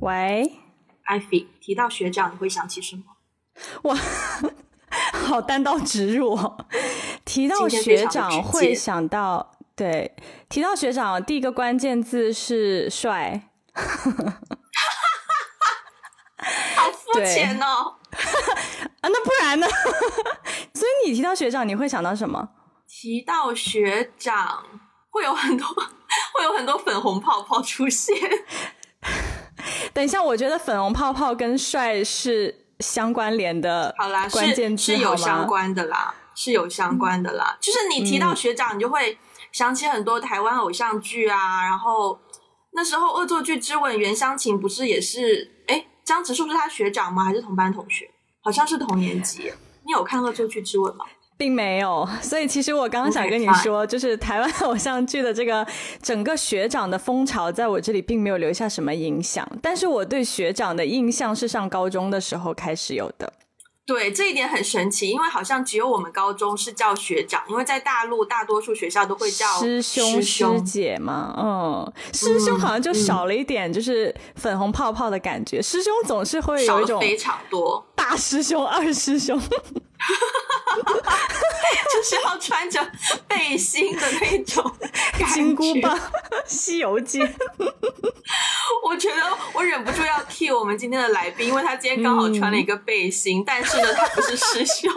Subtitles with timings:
[0.00, 0.60] 喂，
[1.04, 3.02] 艾菲，提到学长，你会想起什么？
[3.82, 3.96] 哇，
[5.26, 6.66] 好单刀直入哦。
[7.24, 10.14] 提到学长会想到，对，
[10.48, 13.50] 提到学长，第一个关键字是帅。
[16.76, 17.96] 好肤浅哦！
[19.02, 19.66] 啊，那不然呢？
[20.74, 22.50] 所以你提到学长，你会想到什么？
[22.86, 24.64] 提到学长，
[25.10, 25.66] 会有很多，
[26.34, 28.16] 会有很多粉红泡泡出现。
[29.98, 33.92] 等一下，我觉得粉红泡泡跟帅是相关联的。
[33.98, 37.58] 好啦，关键是有相关的啦，是有相关的啦。
[37.60, 39.18] 就是你提到学长，你就会
[39.50, 41.64] 想起很多台湾偶像剧啊。
[41.64, 42.16] 然后
[42.74, 45.50] 那时候《恶作剧之吻》袁湘琴不是也是？
[45.66, 47.24] 哎，张直树是他学长吗？
[47.24, 48.08] 还是同班同学？
[48.40, 49.52] 好像是同年级。
[49.84, 51.06] 你有看《恶作剧之吻》吗？
[51.38, 55.64] 并没有，所以其实我刚刚想跟你说，就是台湾偶像剧的这个
[56.02, 59.48] 整个学长的风潮，在我这里并没有留下什么影响。
[59.62, 63.32] 但是我对学长的印象是上高中的时候开始有的。
[63.86, 71.34] 对，这一点很神奇，因为好像只有我们高中是叫学长，因为在大陆大多数学校都会叫师兄师姐嘛。
[71.38, 75.62] 嗯，师兄好像就少了一点，就是粉红泡泡的感觉。
[75.62, 79.40] 师兄总是会有一种非常多大师兄、二师兄。
[81.92, 82.86] 就是要穿着
[83.26, 84.70] 背心的那种
[85.32, 85.96] 金箍棒，
[86.46, 87.20] 《西游记》。
[88.84, 94.92] 我觉得我忍不住要替我们今天的来宾，因为他今天刚好穿了一个背心，但是呢，他不是师兄，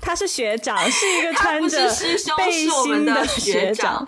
[0.00, 4.06] 他是学长，是一个穿着师兄背心的学长。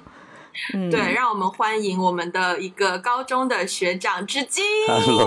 [0.91, 4.61] 对，让我们欢迎我们的一个高中的学长纸巾。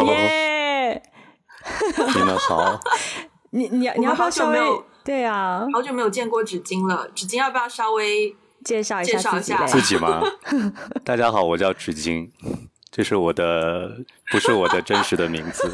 [0.05, 1.01] 耶，
[2.15, 2.79] 你们好。
[3.51, 4.59] 你你你要不要稍微
[5.05, 5.67] 对啊？
[5.71, 10.19] 好久没有见过纸巾了，纸巾要不要稍微介绍一下介绍一下自己吗？
[11.05, 12.31] 大家好，我叫纸巾，
[12.89, 15.71] 这是我的不是我的真实的名字，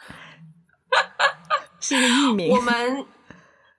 [1.80, 2.54] 是一个艺名。
[2.54, 3.06] 我们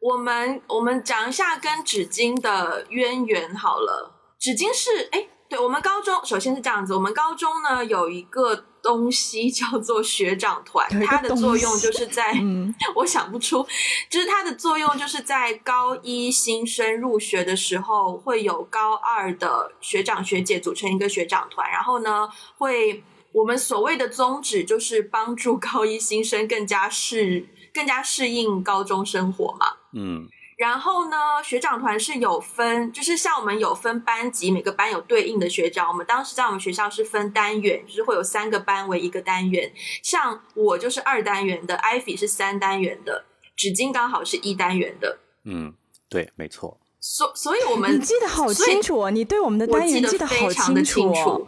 [0.02, 4.16] 我们我们讲一下跟纸巾的渊源好了。
[4.40, 5.28] 纸巾是哎。
[5.50, 6.94] 对我们高中，首先是这样子。
[6.94, 12.34] 我们高中呢有一个东西叫做学长团，它的作用就是在，
[12.96, 13.68] 我想不出，
[14.09, 23.03] 就是它的作用就是在高一新生入学的时候，会有高二的学长学姐组成一个学长团，然后呢，会
[23.34, 29.74] 我们所谓的宗旨就是帮助高一新生更加适更加适应高中生活嘛。
[29.92, 30.30] 嗯。
[30.57, 35.88] 然后呢，学长团是有分，就是像我们有分班级，每个班有对应的学长。
[35.88, 39.72] 我们当时在我们学校是分单元，就是会有三个班为一个单元。
[40.01, 43.25] 像我就是二单元的，艾菲是三单元的，
[43.56, 45.19] 纸巾刚好是一单元的。
[45.45, 45.75] 嗯，
[46.09, 46.79] 对，没错。
[47.00, 51.47] 所所以，我们你记得好清楚哦，你对我们的单元记得非常的清楚。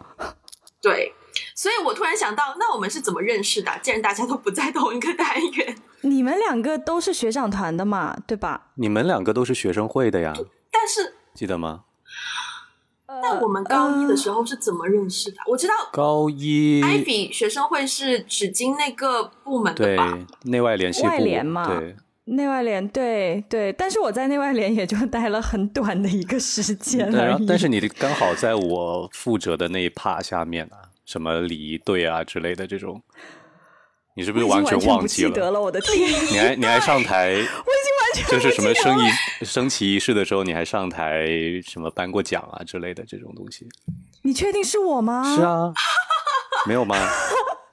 [0.80, 1.12] 对。
[1.54, 3.70] 所以我突然想到，那我们是怎么认识的？
[3.82, 8.68] 既然大家都不在 同一个单元，你们两个都是学长团的嘛，对吧？
[8.76, 10.32] 你们两个都是学生会的呀。
[10.70, 11.84] 但是记得吗？
[13.22, 15.38] 那我们高一的时候是怎么认识的？
[15.46, 20.18] 我知道高一，Ivy 学生会是纸巾那个部门的吧？
[20.44, 21.96] 内外联系外联嘛，对，
[22.26, 23.72] 内外联，对对。
[23.72, 27.46] 但是我在内外联也就待了很短的一个时间而已。
[27.46, 30.88] 但是你刚好在我负责的那一趴下面啊。
[31.10, 33.02] 什么礼仪队啊之类的这种，
[34.14, 35.50] 你是不是完全忘记了？
[35.50, 36.08] 了我的天！
[36.30, 37.30] 你还你还上台？
[37.34, 41.26] 我已经完全就是什么升仪升旗仪式的时候，你还上台
[41.66, 43.66] 什么颁过奖啊之类的这种东西？
[44.22, 45.34] 你确定是我吗？
[45.34, 45.72] 是啊，
[46.64, 46.96] 没有吗？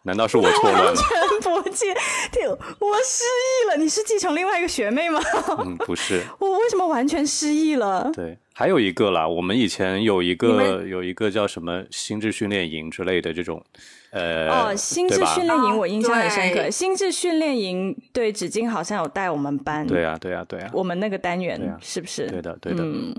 [0.01, 0.95] 难道是我错了？
[1.57, 1.99] 完全不
[2.31, 2.47] 记，
[2.79, 3.77] 我失忆了。
[3.77, 5.19] 你是继承另外一个学妹吗？
[5.65, 6.23] 嗯，不是。
[6.39, 8.09] 我为什么完全失忆了？
[8.13, 9.27] 对，还有一个啦。
[9.27, 13.63] 我们以前有一个有一个叫什么心智训练营之类的这种，
[14.11, 16.69] 呃，哦，心智训练营我印象很深刻。
[16.69, 19.85] 心智训练营对纸巾好像有带我们班。
[19.85, 20.69] 对啊，对啊，对啊。
[20.73, 22.27] 我们那个单元是不是？
[22.27, 22.83] 对的，对的。
[22.83, 23.13] 嗯。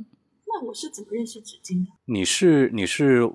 [0.47, 1.93] 那我是怎么认识纸巾的？
[2.07, 3.29] 你是你是。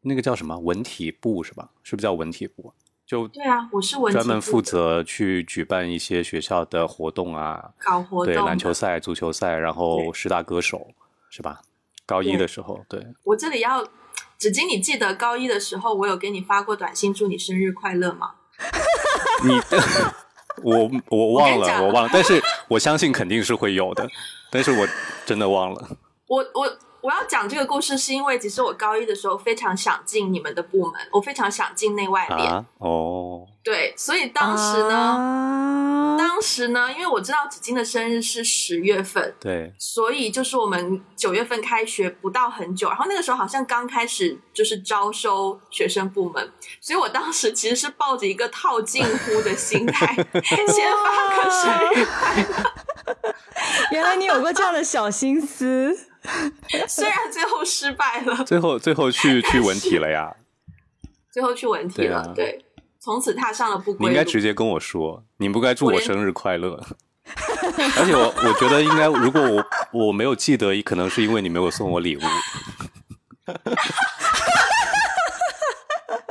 [0.00, 1.68] 那个叫什么文体部是吧？
[1.82, 2.72] 是不是叫文体部？
[3.08, 10.88] 就对啊，我是文专门负责去举办一些学校的活动啊，搞活动，对篮球赛、足球赛，然后十大歌手
[11.30, 11.62] 是吧？
[12.04, 13.06] 高一的时候，对。
[13.24, 13.82] 我这里要
[14.36, 18.32] 纸巾，你记得高一的时候我有给你发过短信祝你生日快乐吗？
[19.42, 19.58] 你
[20.62, 22.38] 我我忘了，我忘了，但是
[22.68, 24.06] 我相信肯定是会有的，
[24.50, 24.86] 但是我
[25.24, 25.96] 真的忘了。
[26.28, 32.50] 我我我要讲这个故事，是因为其实我高一的时候非常想进你们的部门，我非常想进内外联。
[32.50, 53.34] 啊，哦，对，所以当时呢，啊当时呢，因为我知道子金的生日是十月份，对，所以就是我们九月份开学不到很久，然后那个时候好像刚开始就是招收学生部门，所以我当时其实是抱着一个套近乎的心态， 先发个生日快乐，
[53.92, 56.07] 原来你有过这样的小心思。
[56.88, 60.34] 虽然最后失败了，最后最后去去文体了呀。
[61.32, 62.64] 最后去文体了，对啊对，
[62.98, 64.12] 从此踏上了不你归路。
[64.12, 66.82] 应该直接跟我说，你不该祝我生日快乐。
[67.98, 72.20] 而且我我觉得应该，如果我我没有记得，可能是因为你没有送我礼物，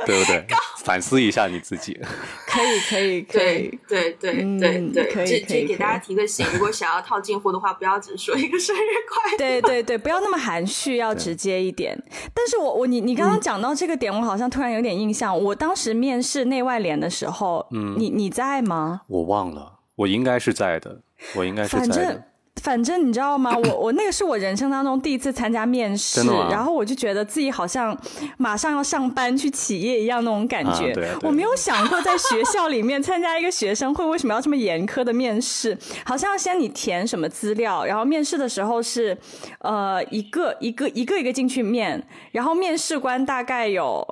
[0.08, 0.42] 对不对？
[0.82, 1.92] 反思一下你自己。
[2.48, 3.78] 可以，可以，可对以。
[3.86, 9.36] 对对对对对，可以这这给大家提个醒，如果想要套近乎的话，不要只说一个生日快乐。
[9.36, 12.02] 对对对，不要那么含蓄，要直接一点。
[12.32, 15.38] 但是我我你你刚刚讲到这个点，我好像突然有点印象。
[15.38, 19.02] 我当时面试内外联的时候，嗯你你在吗？
[19.08, 21.02] 我忘了，我应该是在的，
[21.34, 22.24] 我应该是反正在的。
[22.62, 23.56] 反正你知道吗？
[23.56, 27.96] 我我那个是我人生当中第一次参加面试然后我就觉得自己好像
[28.36, 30.90] 马上要上班去企业一样那种感觉。
[30.90, 35.76] 啊对我没有想过在学校里面参加一个学生会为什么要这么严苛的面试？
[36.04, 39.16] 好像要先你填什么资料，然后面试的时候是
[39.60, 44.06] 呃一个一个一个一个进去面，然后面试官大概有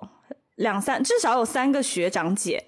[0.57, 2.65] 两三至少有三个学长姐，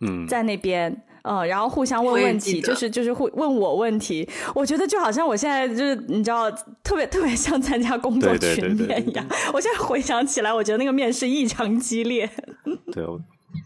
[0.00, 1.02] 嗯，在那边。
[1.26, 6.48] 呃，然后互相问问题，就是就是会问我问题，我觉得就好像我现在就是你知道，
[6.84, 9.26] 特别特别像参加工作对对对群对对面一样。
[9.52, 12.30] 我现在回想起来，我觉得那个面试异常激烈。
[12.92, 13.20] 对，我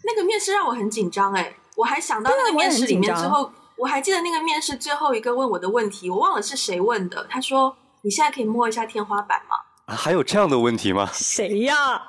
[0.05, 7.27] 那个面试让我很紧张哎，我还想到那个面试里面我也很紧张最后，我还记得那个面试最后一个问我的问题，我忘了是谁问的。
[7.29, 9.57] 他说：“你现在可以摸一下天花板吗
[9.91, 11.11] 啊还有这样的问题吗？
[11.15, 12.01] 谁呀？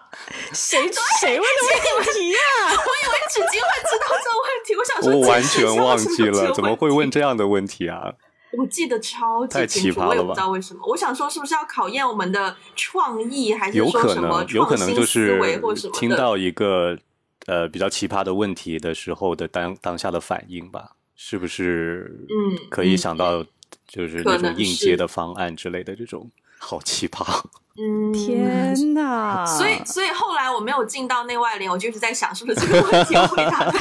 [0.53, 0.79] 谁
[1.19, 2.37] 谁问的问题呀？？”
[2.69, 8.13] 我以为纸巾会知道这个问题，我想说我完全忘记了，怎么会问这样的问题啊？
[8.57, 10.81] 我记得超级太清楚，我也不奇葩了吧知道为什么。
[10.85, 15.99] 我想说，是不是要考验我们的创意，还是有可说什么能，有可能就创新思维是或什么的？
[15.99, 16.97] 听到一个
[17.45, 22.13] 呃比较奇葩的问题的时候的当当下的反应吧，是不是？
[22.29, 23.41] 嗯可以嗯想到
[23.87, 26.29] 就是那种应接的方案之类的这种，
[26.59, 27.41] 好奇葩。
[27.77, 29.45] 嗯，天哪！
[29.45, 33.73] 所以，所以后来我没有进到内外联，我就一直在想，是不是这个问题我回答的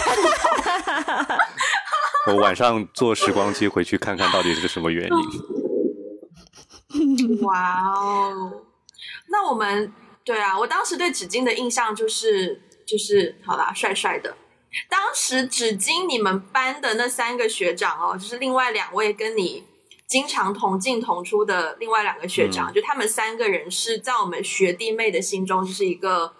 [2.28, 5.08] 我晚上坐时光机回去看看到底是什么原
[6.92, 7.40] 因。
[7.42, 8.62] 哇哦！
[9.28, 9.92] 那我们
[10.24, 14.36] 对啊，我当时对纸巾的印象就是就是好啦，帅帅的。
[14.88, 19.64] 当时纸巾你们班的那三个学长哦，就是另外两位跟你
[20.10, 26.32] 经常同进同出的另外两个学长，就他们三个人是在我们学弟妹的心中就是一个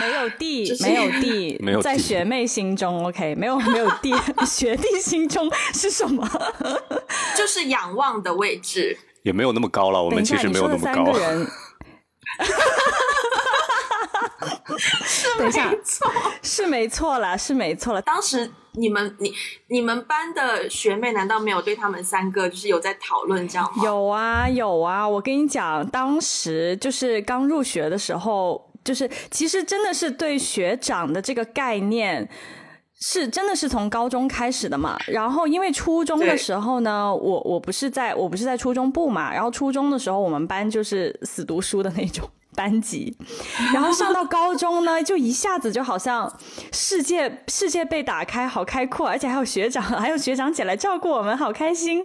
[0.00, 4.12] 没有弟就，是没有弟， 没有在学妹心中，OK，没有没有弟，
[4.44, 6.28] 学弟心中是什么？
[7.38, 8.98] 就是仰望的位置。
[9.22, 11.18] 也没有那么高了，我们其实没有那么高三个。
[11.18, 11.46] 人。
[15.38, 16.12] 等一下，没错，
[16.42, 18.00] 是没错啦，是没错啦。
[18.00, 19.32] 当时你们你
[19.68, 23.84] 你们班的学妹难道没有对他们三个就是有在讨论这样吗？
[23.84, 32.28] 有啊有啊，我跟你讲，当时就是刚入学的时候，就是其实真的是对学长的这个概念。
[33.06, 34.96] 是真的是从高中开始的嘛？
[35.08, 43.16] 然后因为初中的时候呢，我我不是在我不是在初中部嘛，然后初中的时候我们班就是死读书的那种班级，
[43.72, 46.32] 然后上到高中呢，就一下子就好像
[46.72, 52.04] 世界世界被打开，好开阔，而且还有学长 还有学长姐来照顾我们，好开心。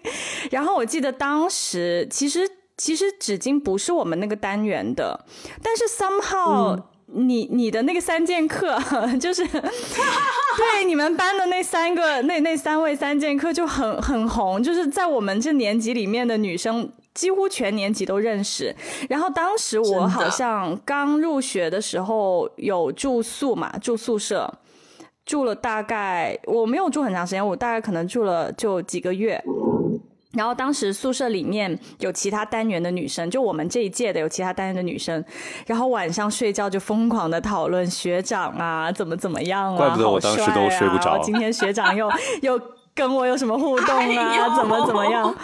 [0.52, 5.26] 然后我记得当时其实其实纸巾不是我们那个单元的，
[5.62, 8.80] 但是 somehow、你你的那个三剑客
[9.20, 16.92] 就是对你们班的那三个那那三位三剑客就很很红，就是在我们这年级里面的女生。
[17.14, 18.76] 几乎全年级都认识，
[19.10, 24.54] 然后当时我好像刚入学的时候有住宿嘛，住宿舍，
[25.26, 29.44] 住了大概我没有住很长时间，我大概可能住了就几个月。
[30.34, 35.26] 然后当时宿舍里面有其他单元的女生，就我们这一届的有其他单元的女生，
[35.66, 41.14] 然后晚上睡觉就疯狂的讨论学长啊，怎么怎么样啊，怪不得我当时都睡不着。
[41.14, 42.08] 啊今天学长又
[42.44, 42.62] 又
[42.94, 44.56] 跟我有什么互动哎啊， 呦。
[44.56, 45.36] 怎么怎么样？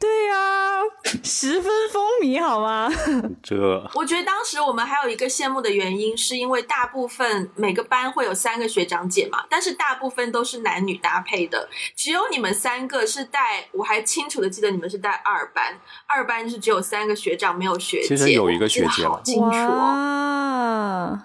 [0.00, 0.80] 对呀、
[1.24, 2.88] 十分风靡，好吗？
[3.42, 3.56] 这
[3.94, 21.12] 我觉得当时我们还有一个羡慕的原因，是因为大部分每个班会有三个学长姐嘛，但是大部分都是男女搭配的，只有你们三个是带，我还清楚的记得你们是带二班，二班是只有三个学长没有学姐，其实有一个学姐了清楚哦。
[21.12, 21.24] 哇！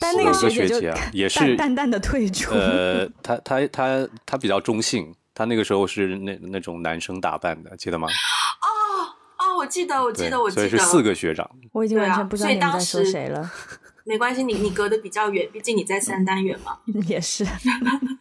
[0.00, 2.54] 但那个有一个学姐就啊也是淡淡淡的退出。
[2.54, 8.08] 呃，他他他他比较中性，他那个时候是那那种男生打扮的，记得吗？
[8.08, 8.66] 哦
[9.38, 11.48] 哦，我记得，我记得，我，记得，所以是四个学长。
[11.70, 13.48] 我已经完全不知道你们在说谁了。
[14.04, 16.80] 没关系，你你隔得比较远，毕竟你在三单元嘛。
[17.06, 17.46] 也是，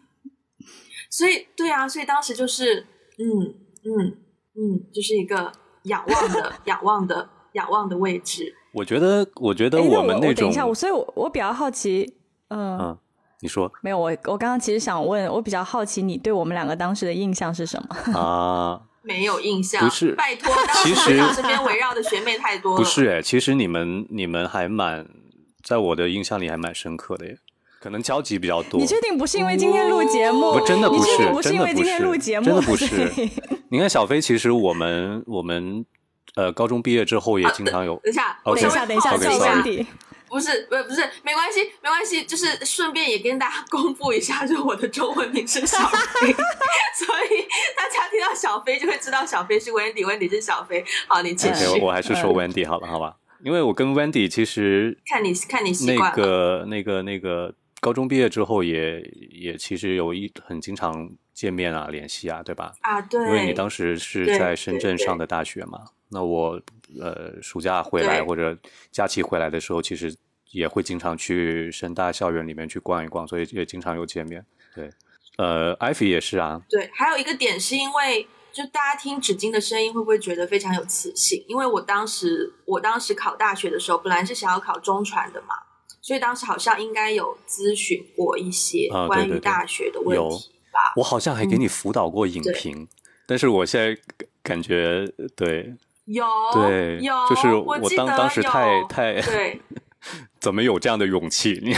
[1.10, 2.82] 所以对啊，所以当时就是
[3.18, 4.18] 嗯嗯
[4.54, 5.52] 嗯，就是一个
[5.86, 8.54] 仰望的 仰望的仰望的位置。
[8.74, 12.14] 我觉得，我觉得我们那种我等一，下，我所以我，我比较好奇，
[12.50, 12.98] 嗯、嗯，
[13.42, 17.96] 你说没有，我我刚刚其实想问，我比较好奇你对我们两个当时的印象是什么？
[18.20, 22.78] 啊，没有印象，不是拜托，当其实身边围绕的学妹太多了。
[22.82, 25.06] 不是哎，其实你们你们还蛮，
[25.64, 27.38] 在我的印象里还蛮深刻的耶，
[27.80, 28.88] 可能交集比较多你。
[28.88, 30.54] 确定不是因为今天录节目？
[30.54, 32.46] 不真的不你确定是不是因为今天录节目？
[32.46, 33.30] 真的不是
[33.70, 35.86] 你看小飞，其实我们我们
[36.36, 39.86] 呃高中毕业之后也经常有等一下等一下，等一下叫 sorry Wendy。
[40.30, 46.34] 不是，不是，不是，没关系，没关系，就是顺便也跟大家公布一下，就是我的中文名是小飞，
[46.96, 50.84] 所以大家听到小飞就会知道小飞是 Wendy，Wendy 是小飞。
[51.08, 53.16] 好，你继续我我还是说 Wendy 好了，好吧？
[53.44, 56.16] 因为我跟 Wendy 其实看你看你习那惯了。
[56.16, 59.00] 个那个那个高中毕业之后也
[59.32, 62.74] 也其实有一很经常见面啊联系啊，对吧？
[62.82, 66.62] 啊，对，因为你当时是在深圳上的大学嘛，那我
[67.00, 68.58] 呃暑假回来或者
[68.92, 70.16] 假期回来的时候，其实
[70.52, 74.46] 也会经常去深大校园里面去逛一逛，所以也经常有见面。
[74.74, 74.90] 对，
[75.38, 81.44] 呃，艾菲也是啊，对，还有一个点是因为，就大家听纸巾的声音会不会觉得非常有磁性？
[81.48, 85.56] 因为我当时我当时考大学的时候，本来是想要考中传的嘛，
[86.02, 90.94] 所以当时好像应该有咨询过一些关于大学的问题吧。
[90.96, 92.88] 我好像还给你辅导过影对评，
[93.26, 94.02] 但是我现在
[94.42, 95.76] 感觉对
[96.08, 99.62] 有对，有，就是我当当时太太对
[100.40, 101.60] 怎么有这样的勇气？
[101.62, 101.76] 你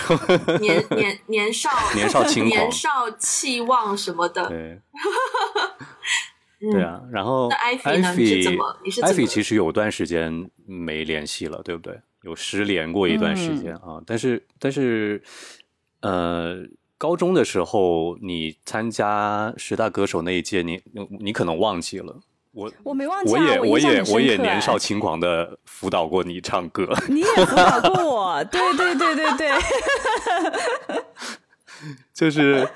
[0.59, 4.47] 年年年少 年少轻狂年少气旺什么的，
[6.71, 11.99] 对啊，然后那 Ivy 呢你是怎么你是怎么 Ivy 其实有段时间没联系了，对不对？
[12.23, 15.23] 有失联过一段时间嗯啊，但是但是
[16.01, 16.57] 呃，
[16.97, 20.81] 高中的时候你参加十大歌手那一届，你
[21.19, 22.19] 你可能忘记了。
[22.59, 29.51] 我我没忘记啊，我也我也我也年少轻狂的辅导过你唱歌，你也辅导过我，对对对对对，
[32.13, 32.67] 就是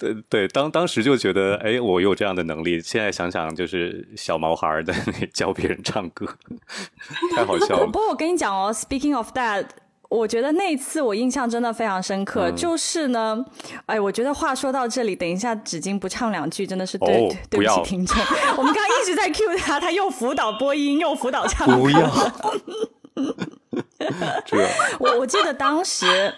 [0.00, 2.80] 对对，当当时就觉得，哎，我有这样的能力。
[2.80, 6.26] 现在想想，就是小毛孩儿在那里教别人唱歌，
[7.36, 7.86] 太好笑了。
[7.86, 9.66] 不过我跟你讲哦，Speaking of that。
[10.08, 13.44] 我觉得那一次我印象真的非常深刻，嗯就是呢，
[13.84, 18.16] 哎，我觉得话说到这里，等一下纸巾不唱两句，真的是对、哦对不不起听众。
[18.56, 21.76] 我们刚刚一直在 cue 他，他又辅导播音，又辅导唱歌。
[21.76, 22.10] 不要，
[24.46, 24.56] 这
[24.98, 26.32] 我我记得当时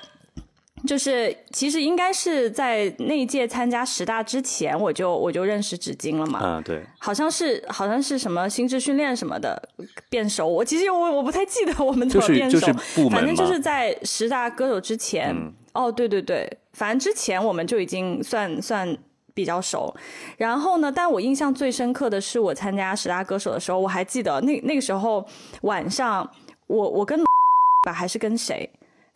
[0.87, 6.39] 就是，其实应该是在那一届参加十大之前，我就我就认识纸巾了嘛。
[6.39, 9.61] 啊，对，好像是好像是什么心智训练什么的
[10.09, 12.67] 变熟，我其实我我不太记得我们怎么变熟，
[13.11, 18.97] 反正就是在十大歌手之前，嗯哦对对对，反正之前我们就已经算算
[19.35, 19.95] 比较熟。
[20.37, 25.25] 然后呢，但我印象最深刻的是我参加十大歌手的时候，我还记得那那个时候
[25.63, 26.29] 晚上，
[26.67, 27.23] 我我跟
[27.87, 28.69] 吧还是跟谁，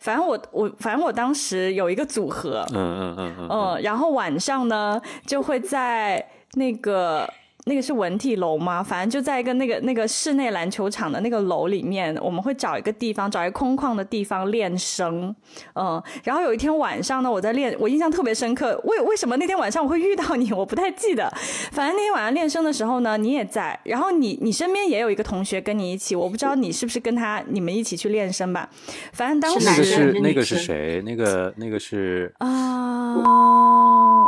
[0.05, 7.27] 反正我我反正我当时有一个组合，嗯嗯嗯嗯，嗯，然后晚上呢就会在那个
[7.67, 8.83] 那个是文体楼吗？
[8.83, 15.35] 反正就在一个那个那个室内篮球场的那个楼里面，我们会找一个地方，找一个空旷的地方练声。
[15.73, 18.79] 嗯，然后有一天晚上呢，我在练，我印象特别深刻。
[18.83, 20.51] 为为什么那天晚上我会遇到你？
[20.53, 21.27] 我不太记得。
[21.71, 28.69] 反正那天晚上练声的时候呢，你也在，然后你你身边也有一个同学跟你一起，我不知道你是不是跟他你们一起去练声吧。
[29.11, 31.01] 反正当时是那个是那个是谁？
[31.03, 34.25] 那个那个是啊，我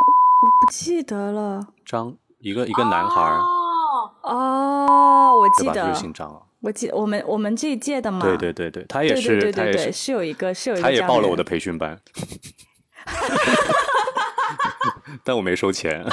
[0.66, 1.68] 不记得了。
[1.86, 6.42] 张一个一个男孩儿，哦，哦，我记得是，姓张啊。
[6.60, 12.00] 我记我们我们这一届的嘛，对对对对，他也是，对对对对，他也是，是有一个是有一个他也报了我的培训班，
[15.24, 16.04] 但我没收钱。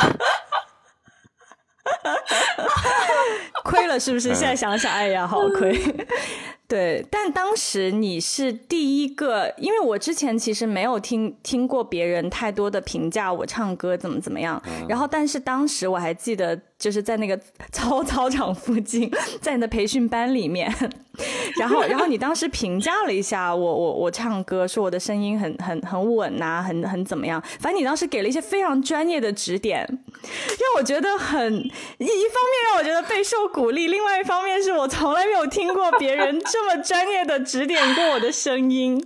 [3.64, 4.30] 亏了是不是？
[4.32, 5.74] 嗯现在想想，哎呀，好亏。
[6.66, 14.60] 对，但当时你是第一个，因为我之前其实没有听听过别人太多的评价我唱歌怎么怎么样。
[14.66, 17.34] 嗯然后，但是当时我还记得就是在那个
[17.72, 19.10] 操操场附近，
[19.40, 20.70] 在你的培训班里面，
[21.58, 39.02] 然后然后你当时评价了一下我我我唱歌，说我的声音很很很稳呐、很很怎么样，反正你当时给了一些非常专业的指点，让我觉得很一一方面让我觉得备受鼓励，另外一方面是我从来没有听过别人这么专业的指点过我的声音，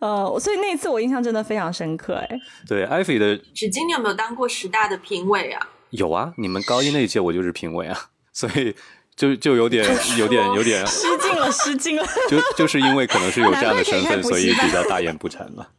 [0.00, 5.68] 呃，所以那次我印象真的非常深刻，哎，对，艾菲的纸巾，你有没有当过十大的评委啊？
[5.96, 7.98] 有啊，你们高一那一届我就是评委啊，
[8.32, 8.74] 所以
[9.16, 9.84] 就就有点
[10.18, 12.06] 有点有点，失敬了，失敬了。
[12.28, 15.70] 就就是因为可能是有这样的身份，所以比较大言不惭了，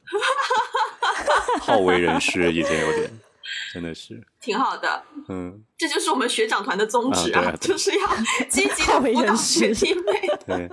[1.60, 3.12] 好为人师已经有点，
[3.74, 8.08] 真的是，挺好的，嗯，这就是我们学长团的宗旨啊就是要
[8.48, 10.04] 积极的为辅导人师学弟妹，
[10.48, 10.70] 对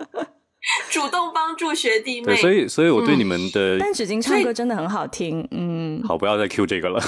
[0.89, 2.27] 主动帮助学弟妹。
[2.27, 7.03] 对，所以所以我对你们的但纸巾唱歌真的很好听，嗯，好不要再 Q 这个了。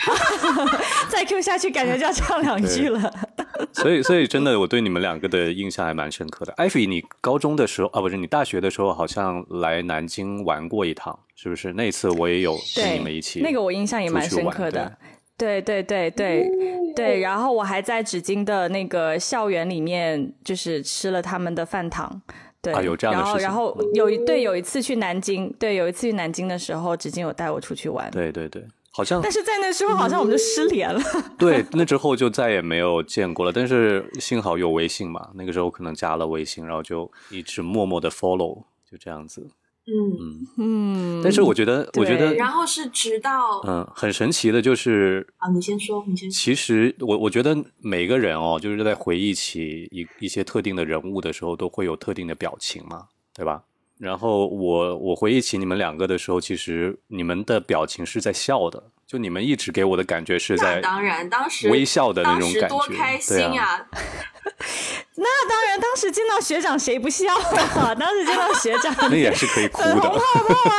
[1.10, 3.12] 再 Q 下去感觉就要唱两句了。
[3.72, 6.52] 所以，所以真的，我对你们两个的印象还蛮深刻的。
[6.54, 11.72] 艾菲，你高中的时候啊，不是你大学的时候，好像来南京玩过一趟，是不是？
[11.74, 14.96] 那次我也有跟对，你们一起，那个我印象也蛮深刻的。
[15.36, 16.46] 对对对对
[16.94, 22.20] 对，然后我还在纸巾的那个校园里面，就是吃了他们的饭堂。
[22.60, 28.10] 对，啊有这样的然后事情然后有一对有一次去南京，对，有一次去南京的时候，纸巾有带我出去玩。
[28.10, 28.62] 对对对，
[28.92, 31.00] 好像但是在那时候好像我们就失联了。
[31.38, 33.52] 对，那之后就再也没有见过了。
[33.52, 39.50] 但是幸好有微信嘛，那个时候可能加了微信，然后就一直默默的 follow，就这样子。
[39.86, 46.36] 嗯，嗯，但是我觉得，我觉得，然后是直到嗯，很神奇的就是，啊，你先说，你先说。
[46.36, 53.64] 其实我我觉得每个人哦，就是在回忆起一一些特定的人物的时候，都会有特定的表情嘛，对吧？
[54.00, 63.86] 然后我我回忆起你们两个的时候，其实你们的表情是在笑的，就你们一直给我的感觉是在当然，当时微笑的那种感觉，多开心对啊！
[65.16, 67.94] 那当然，当时见到学长谁不笑啊？
[67.94, 70.74] 当时见到学长，那也是可以哭的，泡泡啊！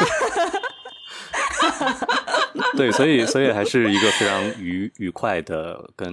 [2.75, 6.11] 对，所以所以还是一个非常愉愉快的跟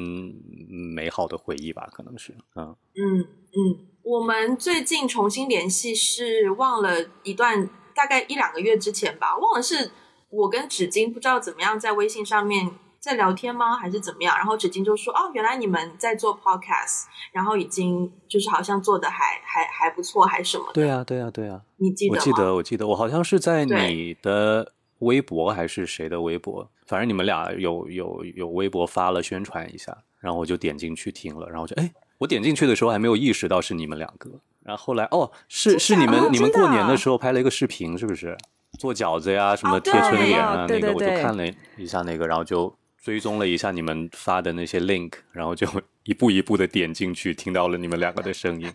[0.95, 9.91] 美好的回忆吧，可能是，嗯，嗯嗯，我们最近重新联系是忘了一段大概一两个月之前吧，忘了是
[10.31, 14.35] 我跟纸巾不知道怎么样在微信上面在聊天吗，还是怎么样？
[14.39, 22.19] 然后纸巾就说：“哦，原来你们在做 podcast，然后已经就是好像做的还还还不错，还什么的。”对啊，对啊，对啊，你记得吗？
[22.19, 34.31] 我记得，我记得，我好像是在你的微博还是谁的微博，反正你们俩有有有微博发了宣传一下，然后我就点进去听了，然后就哎，我点进去的时候还没有意识到是你们两个，
[34.63, 38.37] 然后后来哦，是是你们、哦你们过年的时候拍了一个视频，是不是？
[38.79, 41.45] 做饺子呀，什么贴春联啊，对那个我就看了
[41.77, 45.67] 一下那个，然后就追踪了一下你们发的那些 link，然后就
[46.05, 48.71] 一步一步的点进去，听到了你们两个的声音，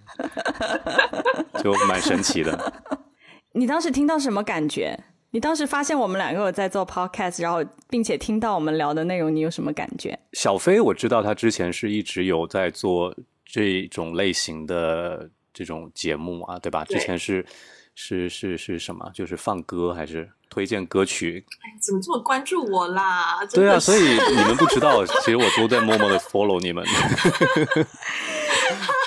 [1.64, 2.74] 就蛮神奇的。
[3.54, 5.00] 你当时听到什么感觉？
[5.30, 10.20] 你当时发现我们两个有在做 podcast，然后并且听到我们聊的内容，你有什么感觉？
[10.34, 13.16] 小飞，我知道他之前是一直有在做
[13.54, 16.84] 这种类型的这种节目啊，对吧？
[16.86, 17.46] 对之前是
[17.94, 19.12] 是是是什么？
[19.14, 21.46] 就是放歌还是推荐歌曲？
[21.62, 23.46] 哎，怎么这么关注我啦？
[23.46, 26.84] 真对啊，所以你们不知道，其实我都在默默的 follow 你们。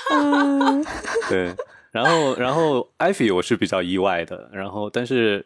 [1.27, 1.53] 对，
[1.91, 5.45] 然后然后艾菲我是比较意外的，然后但是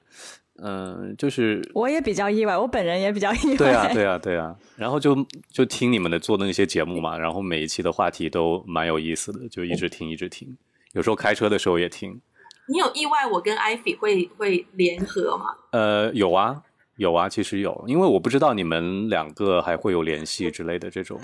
[0.63, 3.57] 嗯、就是我也比较意外，我本人也比较意外。
[3.57, 5.15] 对啊，对啊， 对啊，然后就
[5.51, 10.55] 就听你们的做的那些节目嘛，然后每一期的话题都蛮有意思的，就一直听一直听，
[10.93, 12.21] 有时候开车的时候也听。
[12.67, 15.45] 你有意外我跟艾菲会会联合吗？
[15.71, 16.61] 呃，有啊，
[16.95, 21.19] 有啊，其实有，因为我不知道你们两个还会有联系之类的这种，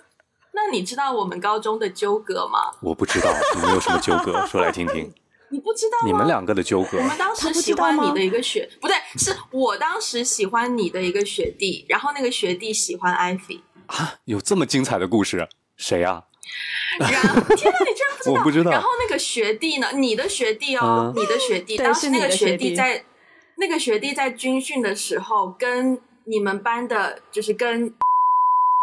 [0.52, 2.58] 那你知道我们高中的纠葛吗？
[2.80, 5.12] 我不知道你们有什么纠葛，说来听听。
[5.50, 6.06] 你不知道吗？
[6.06, 13.60] 你们两个的纠葛我，们当时喜欢你的一个学，不对，是我当时喜欢你的一个学弟，然后那个学弟喜欢艾菲，
[14.24, 15.48] 有这么精彩的故事？
[15.76, 16.24] 谁啊？
[16.98, 18.32] 然后天哪，你居然不知道？
[18.32, 19.92] 我不知道然后那个学弟呢？
[19.94, 23.04] 你的学弟哦，嗯你的学弟，对当时那个学弟在
[23.56, 27.94] 那个学弟在军训的时候，跟你们班的，就是跟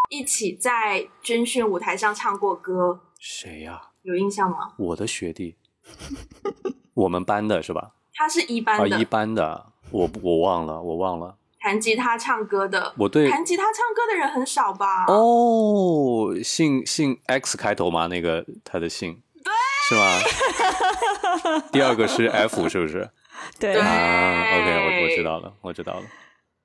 [0.10, 4.74] 一起在军训舞台上唱过歌，谁呀、有印象吗？
[4.78, 5.56] 我的学弟，
[6.94, 7.92] 我们班的是吧？
[8.14, 11.36] 他是一班啊，的，一班的，我我忘了，我忘了。
[11.60, 12.94] 弹吉他唱歌的。
[12.98, 15.06] 我对弹吉他唱歌的人很少吧？
[15.08, 18.08] 哦，姓姓 X 开头吗？
[18.08, 19.52] 那个他的姓，对，
[19.90, 21.62] 是吗？
[21.72, 23.10] 第二个是 F，是不是？
[23.60, 26.04] 对对啊，OK，我我知道了，我知道了。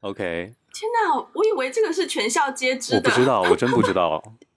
[0.00, 2.98] OK，天哪，我以为这个是全校皆知的。
[2.98, 4.22] 我不知道，我真不知道。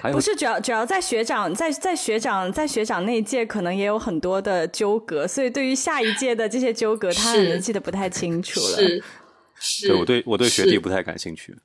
[0.00, 8.76] 还有不是主要主要在学长在在学长在学长那一届可能也有很多的纠葛，所以对于下一届的这些纠葛，他可能记得不太清楚了。
[8.76, 9.02] 是
[9.56, 11.56] 是，对我对我对学弟不太感兴趣。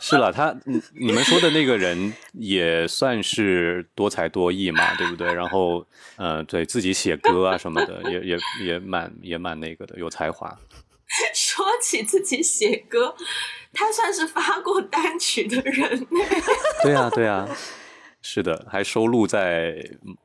[0.00, 5.32] 是了，他你你们说的那个人也算是多才多艺嘛，对不对？
[5.32, 10.58] 然后，呃，对自己写歌啊什么的，也也也蛮也蛮那个的，有才华。
[11.34, 13.14] 说起自己写歌，
[13.72, 16.06] 他算是发过单曲的人。
[16.82, 17.48] 对啊，对啊，
[18.22, 19.74] 是的，还收录在
[20.06, 20.16] 嗯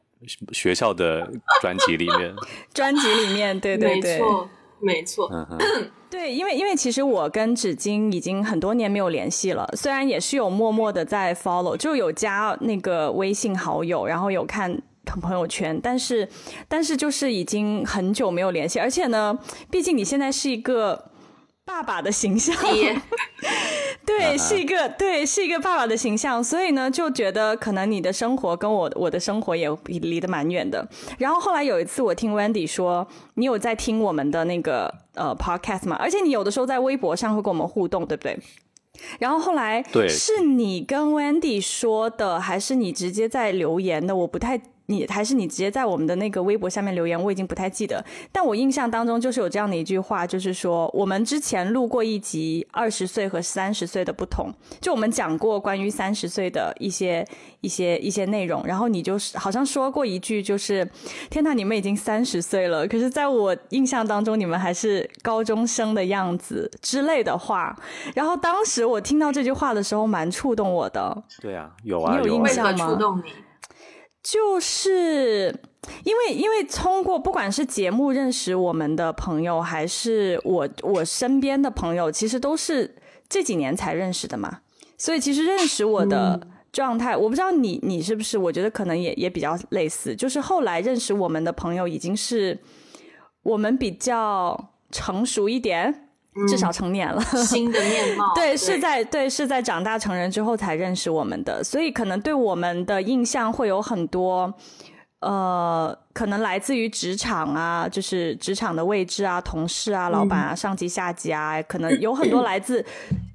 [0.52, 1.30] 学校的
[1.62, 2.34] 专辑里面。
[2.74, 5.30] 专辑里面，对对对，没错，没错。
[5.32, 14.82] 嗯， 对，因为因为其实我跟纸巾已经很多年没有联系了，虽然也是有默默的在 follow，就有加那个微信好友，然后有看
[15.16, 16.28] 朋友圈，但是
[16.68, 19.38] 但是就是已经很久没有联系，而且呢，
[19.70, 21.12] 毕竟你现在是一个
[21.64, 22.56] 爸爸的形象，
[24.06, 30.88] 对，啊是一个对，是一个爸爸的形象，所以呢，就觉得可能你的生活跟我我的生活也离得蛮远的。
[31.18, 35.98] 然后后来有一次，我听 Wendy 说，你有在听我们的那个呃 podcast 嘛？
[35.98, 38.40] 而且你有的时候在微博上会跟我们互动，对不对？
[39.20, 44.16] 然后后来对是你跟 Wendy 说的，还是你直接在留言的？
[44.16, 44.62] 我不太。
[44.88, 48.04] 你还是你直接在我们的那个微博下面留言，我已经不太记得。
[48.32, 57.26] 但我印象当中就是有这样的一句话，就是说我们之前录过一集二十岁和三十岁的不同，就我们讲过关于三十岁的一些
[57.62, 58.66] 一些一些内容。
[58.66, 60.90] 然后你就是好像说过一句，就是
[61.30, 67.76] 天呐，你们已经三十岁了，可是在我印象当中，你们还是高中生的样子之类的话。
[68.16, 71.24] 然后当时我听到这句话的时候，蛮触动我的。
[71.42, 73.24] 对啊，有啊，你有印象吗触动你？
[74.30, 75.58] 就是
[76.04, 82.94] 因为因为通过不管是节目认识我们的朋友，还是我我身边的朋友，其实都是
[83.30, 84.60] 这几年才认识的嘛。
[84.98, 90.14] 所以其实认识我的状态，我不知道你你是不是，我觉得可能也也比较类似。
[90.14, 92.60] 就是后来认识我们的朋友，已经是
[93.44, 96.07] 我们比较成熟一点，
[96.48, 97.22] 至少成年了。
[97.46, 104.54] 新的面貌，对，是在对是在长大成人之后才认识我们的，所以可能对我们的印象会有很多，
[105.20, 112.86] 呃，可能来自于职场啊，就是职场的位置啊、同事啊、老板啊、上级下级啊，可能有很多来自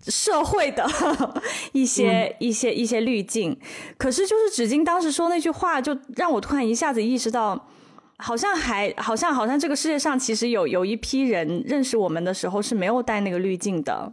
[0.07, 0.89] 社会的
[1.73, 3.59] 一些、一些一些滤镜。
[3.97, 7.69] 可是就是纸巾当时说那句话，就让我突然一下子意识到。
[8.23, 14.13] 好像还好像好像这个世界上其实有有一批人认识我们的时候是没有带那个滤镜的，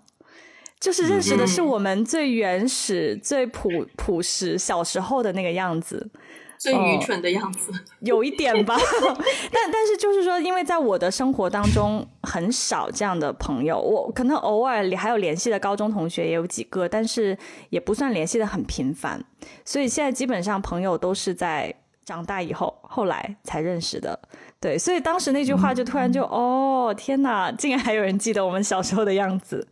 [0.80, 6.10] 就是认识的是我们最原始、最朴朴实小时候的那个样子，
[6.58, 7.72] 最愚蠢的样子。
[8.00, 8.76] 有一点吧。
[9.52, 17.38] 但但是就是说，因为在我的生活当中很少这样的朋友，我可能偶尔还有联系的高中同学也有几个，但是
[17.70, 19.24] 也不算联系的很频繁，
[19.64, 21.76] 所以现在基本上朋友都是在。
[22.10, 24.20] 长大以后，后来才认识的，
[24.60, 29.68] 对，所以当时那句话就突然就，哦，天哪，竟然还有人记得我们小时候的样子。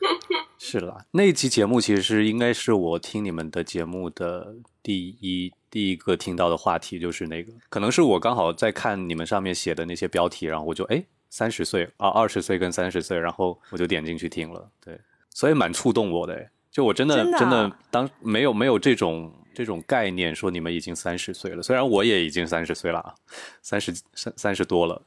[0.58, 23.14] 是啦，那一期节目其实是应该是我听你们的节目的第一第一个听到的话题，就是那个，可能是我刚好在看你们上面写的那些标题，然后我就哎三十岁啊二十岁跟三十岁，然后我就点进去听了，对，所以蛮触动我的，就我真的真的啊真的当没有没有这种这种概念说你们已经三十岁了，虽然我也已经三十岁了啊，
[23.62, 25.02] 三十三三十多了，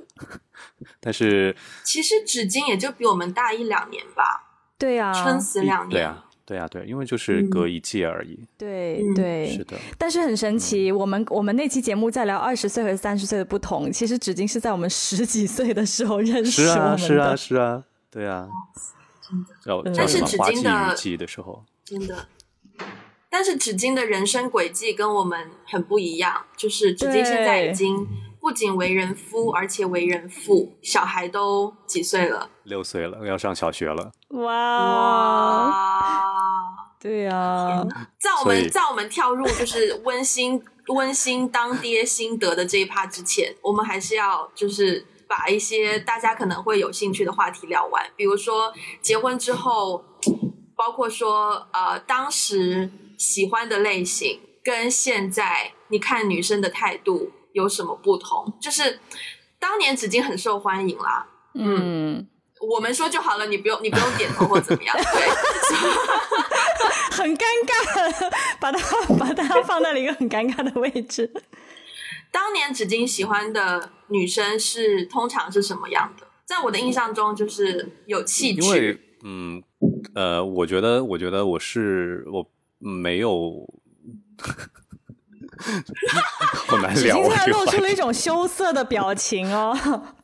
[0.99, 5.89] 但是其实纸巾也就比我们大一两年吧，对啊，撑死两年。
[5.89, 9.75] 对啊对啊对，因为就是隔一届而已，对嗯对，是的。
[9.97, 16.97] 但是很神奇，我们我们那期节目在聊二十岁和三十岁的不同，其实纸巾是在我们十几岁的时候认识是啊，我们的。
[16.99, 18.47] 是啊，是啊，对啊，
[19.65, 22.27] 叫嗯叫什么但是纸巾的雨季的时候，真的。
[23.35, 28.07] 但是纸巾的人生轨迹跟我们很不一样，就是纸巾现在已经
[28.39, 32.49] 不仅为人夫，而且为人父，小孩都几岁了？
[32.63, 34.13] 六岁了，要上小学了。
[34.29, 36.23] 哇，哇！
[36.97, 37.85] 对啊，
[38.17, 48.71] 在我们在我们跳入就是温馨温馨当爹心得的这一趴之前，我们还是要就是把一些大家可能会有兴趣的话题聊完，比如说
[49.01, 50.05] 结婚之后，
[50.77, 58.57] 包括说呃当时喜欢的类型跟现在你看女生的态度有什么不同？
[58.61, 58.99] 就是
[59.59, 62.27] 当年纸巾很受欢迎啦，嗯，
[62.69, 65.27] 我们说就好了，你不用你不用点头或怎么样， 对。
[67.11, 68.79] 很尴尬，把它
[69.15, 71.31] 把它放在了一个很尴尬的位置。
[72.29, 76.27] 当年纸巾喜欢的女生是通常是什么样的？
[76.45, 79.63] 在我的印象中，就是有气因为质，嗯，
[80.13, 82.45] 呃，我觉得，我觉得我是我
[82.87, 83.67] 没有，
[86.67, 87.15] 好难聊。
[87.23, 89.75] 现在露出了一种羞涩的表情哦。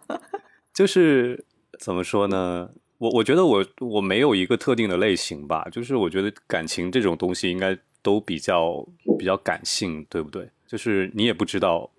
[0.71, 1.43] 就是
[1.79, 2.69] 怎么说呢？
[2.99, 5.67] 我我觉得我我没有一个特定的类型吧。
[5.71, 10.47] 就是我觉得感情这种东西应该都比较比较感性，对不对？
[10.67, 11.89] 就是你也不知道，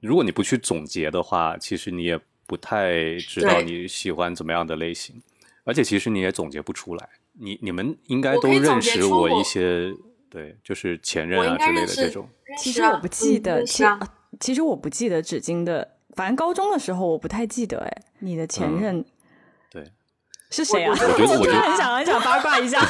[0.00, 5.22] 如果你不去总结的话，其实你也不太知道你喜欢怎么样的类型。
[5.62, 7.08] 而且其实你也总结不出来。
[7.40, 9.94] 你你们应该都认识我一些，
[10.30, 12.28] 对，就是前任啊之类的这种。
[12.58, 13.84] 其实我不记得，其
[14.40, 17.78] 其实我不记得纸巾的，反正高中的时候我不太记得。
[17.78, 19.04] 哎，你的前任，
[19.70, 19.92] 对，
[20.50, 20.90] 是谁啊？
[20.90, 22.80] 我觉得我就很想很想八卦一下。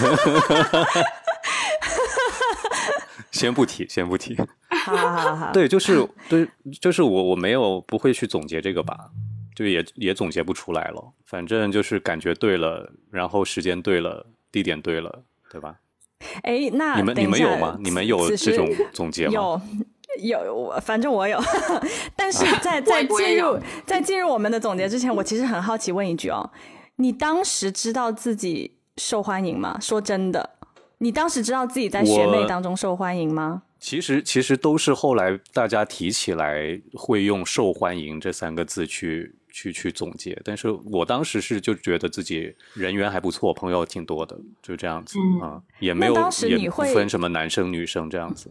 [3.31, 4.37] 先不提，先不提。
[4.85, 5.53] 好好好。
[5.53, 6.49] 对，就是对，
[6.81, 9.11] 就是我我没有不会去总结这个吧。
[9.55, 15.81] 就也也总结不出来了，反正就是感觉对了，然后时间对了，地点对了，对吧？
[16.43, 17.77] 哎，那你们你们有吗？
[17.81, 19.33] 你们有这种总结吗？
[19.33, 21.41] 有有，反正我有。
[22.17, 26.51] 但是在 在进入在进入我们的总结之前，我其实很好奇问一句哦，
[26.97, 29.79] 你当时知道自己受欢迎吗？
[29.81, 30.51] 说真的，
[30.99, 33.63] 你当时知道自己在学妹当中受欢迎吗？
[33.79, 39.37] 其实其实都是后来大家提起来会用“受欢迎”这三个字去。
[39.59, 46.15] 去去总结，但是我当时是就觉得自己人缘还不错，朋友挺多的，就这样子啊，也没有
[46.47, 48.49] 也不分什么男生女生这样子。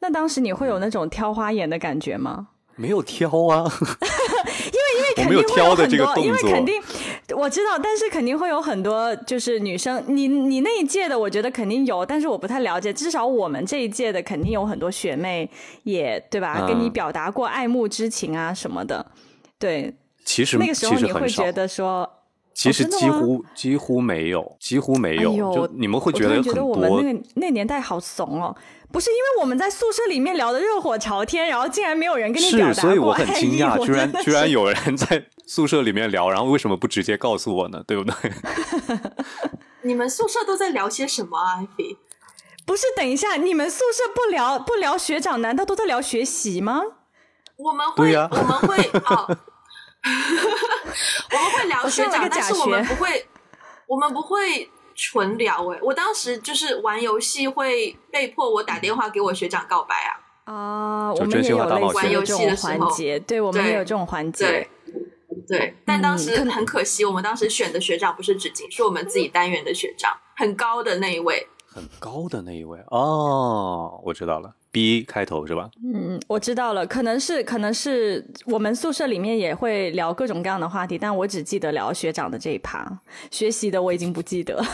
[0.00, 2.48] 那当时你会有那种挑花眼的感觉吗？
[2.76, 6.74] 没有挑啊， 因为因为肯定会有挑的这个动作，因为 肯定
[7.34, 15.48] 我知道，但是肯定会有很多就是女生，你你那一届的，我觉得肯定有，但是我不太了解，至少我们这一届的肯定有很多学妹
[15.84, 19.10] 也对吧，跟你表达过爱慕之情啊什么的，
[19.58, 19.94] 对。
[20.24, 22.08] 其实那个时候你会觉得说，
[22.54, 25.54] 其实几乎几乎没有，几乎没有。
[25.54, 28.54] 就你们会觉得觉得我们那个那年代好怂哦，
[28.90, 37.82] 不是因为我们在宿舍里面聊的热火朝天，然后竟然没有人跟你表达是，所以我很惊讶，居然居然有人在宿舍里面聊，然后为什么不直接告诉我呢？
[37.86, 38.32] 对不对？
[39.82, 41.56] 你们宿舍都在聊些什么啊？
[41.58, 41.96] 艾菲，
[42.64, 46.82] 不是，等一下，你们宿舍不聊不聊学长，难道都在聊学习吗？
[47.56, 49.36] 我们会，我们会哦。
[51.32, 53.26] 我们会聊学长，但是我们不会，
[53.86, 55.72] 我们不会纯聊。
[55.72, 60.20] 哎，我当时就是玩游戏，会被迫我打电话给我学长告白啊。
[60.44, 64.68] 啊，我们也有玩游戏的环节，对我们也有这种环节。
[65.48, 71.46] 对，但当时很可惜，我们当时选的学长不是纸巾，是我们自己单元的学长，很高的那一位。
[71.72, 74.54] 很高的那一位哦，我知道了。
[74.70, 75.70] B 开头是吧？
[75.82, 84.62] 嗯，我知道了，可能是可能是我们宿舍里面也会聊各种各样的话题，但我只记得聊学长的这一趴，学习的我已经不记得。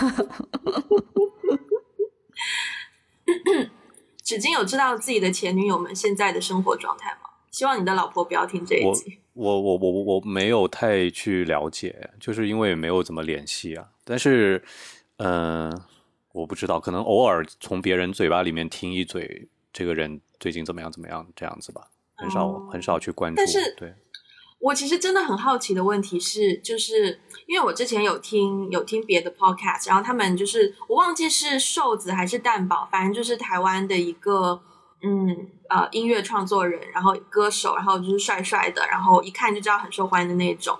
[4.24, 7.20] 纸巾有知道自己的前女友们现在的生活状态吗？
[7.50, 9.18] 希望你的老婆不要听这一集。
[9.32, 13.88] 我我我我我没有太去了解，就是因为没有怎么联系啊。
[14.04, 14.62] 但是，
[15.16, 15.80] 嗯，
[16.38, 19.48] 我不知道，可能偶尔从别人嘴巴里面听一嘴。
[19.70, 20.90] 这个人最近怎么样？
[20.90, 21.24] 怎么样？
[21.36, 21.82] 这样子吧，
[22.16, 23.36] 很少很少去关注。
[23.36, 23.94] 但是，对，
[24.58, 34.60] 我其实真的很好奇的问题是，就是因为我之前有听有听别的 podcast，然后他们就是我忘记是瘦子还是蛋宝，反正就是台湾的一个
[35.02, 40.76] 嗯呃音乐创作人，然后歌手，然后就是帅帅的，然后一看就知道很受欢迎的那种。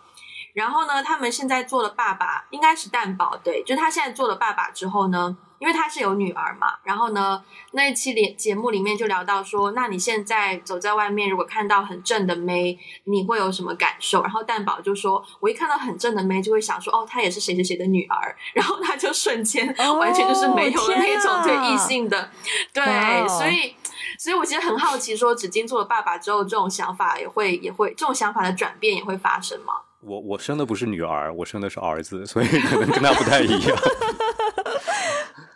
[0.55, 5.37] 然后呢，他们现在做了爸爸，应该是蛋宝对，就他现在做了爸爸之后呢。
[5.59, 7.43] 因为他是有女儿嘛，然后呢，
[7.73, 14.23] 那一期连节目里面就聊到说，那你现在走在外面，如果看到很正的妹，你会有什么感受？
[14.23, 19.67] 然后蛋宝就说，我一看到很正的妹，就会想说，哦，她也是谁谁谁的女儿，然后他就瞬间
[19.99, 22.31] 完全就是没有了那种对异性的，
[22.73, 22.85] 对，
[23.29, 23.75] 所以，
[24.19, 29.75] 所以我其实很好奇，说纸巾做了爸爸之后，这种想法也会也会这种想法的转变也会发生吗？
[30.01, 33.77] 我我生的不是女儿，我生的是儿子，所以可能跟他不太一样。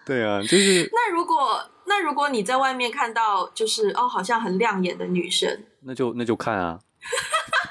[0.04, 6.78] 对啊，就是那如果那如果你在外面看到就是哦，好像很亮眼的女生，那就那就看啊，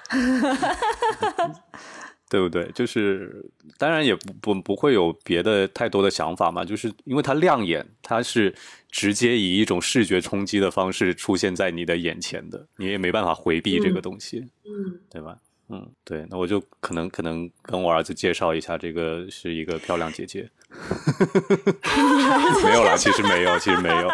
[2.30, 2.72] 对不对？
[2.74, 3.46] 就是
[3.78, 8.54] 当然也不不不会有别的太多的想法嘛，就是因为它亮眼，它是
[8.90, 15.38] 直接以一种视觉冲击的方式出现在你的眼前的，你也没办法回避这个东西，嗯，对吧？
[15.72, 20.50] 嗯，对，那我就可能可能跟我儿子介绍一下，这个是一个漂亮姐姐。
[22.64, 24.10] 没有啦，其实没有，其实没有。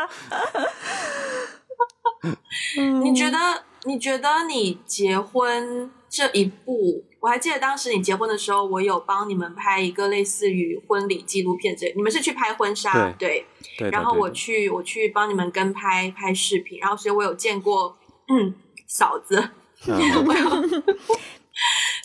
[3.03, 3.37] 你觉得？
[3.85, 13.45] 你觉得你结婚这一步，我还记得当时你结婚的时候，我有帮你们拍一个类似于婚礼纪录片这你们是去拍婚纱，对，
[13.77, 13.89] 对。
[13.89, 17.95] 然后我去，我去帮你们跟拍拍视频，然后所以我有见过，
[18.27, 18.53] 嗯，
[18.87, 19.51] 嫂子。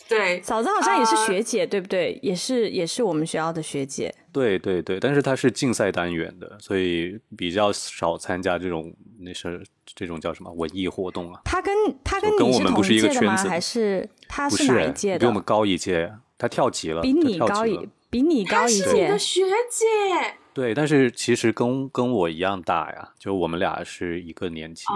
[0.07, 2.19] 对， 嫂子好像也是学姐，对不对？
[2.21, 4.13] 也是，也是我们学校的学姐。
[4.31, 11.41] 对对对，但是她是竞赛单元的，所以比较少参加这种那是这种叫什么文艺活动啊。
[11.45, 13.37] 她跟她跟你是同届的吗？
[13.37, 15.19] 还是她是哪一届的？
[15.19, 18.91] 比我们高一届，她跳级了，比你高一比你高一届。
[18.93, 20.35] 你的学姐。
[20.53, 24.83] 对，但是其实跟跟我一样大呀，就我们俩是一个年级。
[24.85, 24.93] 哦，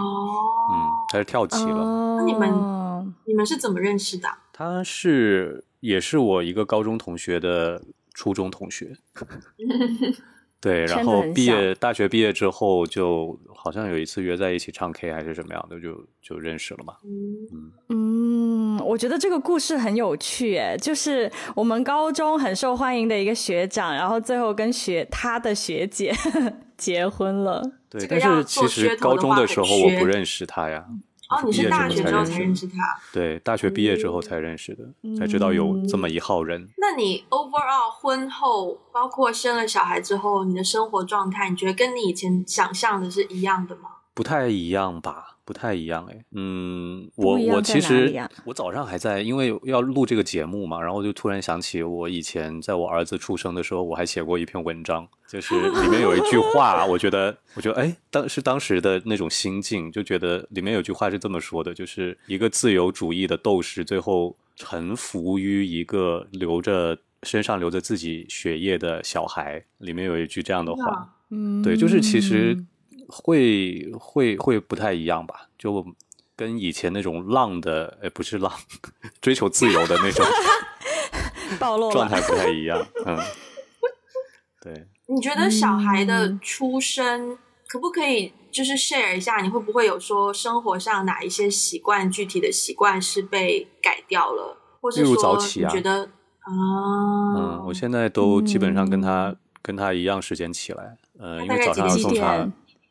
[0.72, 0.76] 嗯，
[1.12, 2.18] 他是跳级了。
[2.18, 4.30] 那你们你们是怎么认识的？
[4.54, 7.82] 他是也是我一个高中同学的
[8.14, 8.96] 初中同学。
[10.60, 16.96] 对，然后毕业大学毕业之后，就好像有一次约在一起唱 K 还是什么样的，就就认识了嘛。
[17.04, 26.14] 嗯嗯，我觉得这个故事很有趣，哎，就是我们高中很受欢迎的一个学长，然后最后跟学他的学姐
[26.78, 27.62] 结婚了。
[27.90, 30.86] 对，但是其实高中的时候我不认识他呀。
[31.30, 32.76] 哦，你是大学之后才认识他？
[33.12, 34.86] 对，大学毕业之后才认识的，
[35.18, 36.70] 才知道有这么一号人。
[36.78, 43.90] 那你 overall 婚后，包括生了小孩之后，你的生活状态，你觉得跟你以前想象的是一样的吗？
[44.14, 45.37] 不太一样吧。
[45.48, 72.66] 不太一样哎，嗯，我我其实我早上还在，因为要录这个节目嘛，然后就突然想起我以前在我儿子出生的时候，我还写过一篇文章，就是里面有一句话，我觉得我觉得哎，当是当时的那种心境，就觉得里面有句话是这么说的，就是一个自由主义的斗士最后臣服于一个留着身上流着自己血液的小孩，里面有一句这样的话，嗯，对，就是其实。
[73.08, 75.48] 会会会不太一样吧？
[75.58, 75.86] 就
[76.36, 78.52] 跟以前那种浪的，哎，不是浪，
[79.22, 80.26] 追求自由的那种
[81.60, 82.86] 暴露状态不太一样。
[83.06, 83.18] 嗯，
[84.62, 84.88] 对。
[85.08, 89.38] 你觉得小孩的出生可不可以就是 share 一下？
[89.42, 96.04] 你会不会有说生活上哪一些习惯，具体的习惯是被改掉了，或者说你觉得
[96.42, 96.52] 啊？
[97.36, 102.48] 嗯，我现在都基本上跟他跟他一样时间起来，呃，因为早上要送他。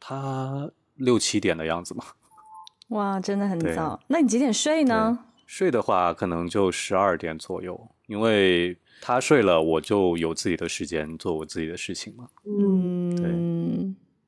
[0.08, 2.04] 他六七点的样子嘛，
[2.90, 3.98] 哇，真的很早。
[4.06, 5.18] 那你几点睡呢？
[5.46, 12.28] 睡的话，可能就十二点左右，因为他睡了，我就有自己的时间做我自己的事情嘛。
[12.44, 13.26] 嗯，对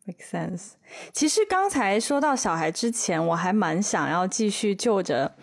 [0.05, 0.73] ，make sense。
[1.13, 5.37] 其实刚才说到小孩之前，我还蛮想要继续就着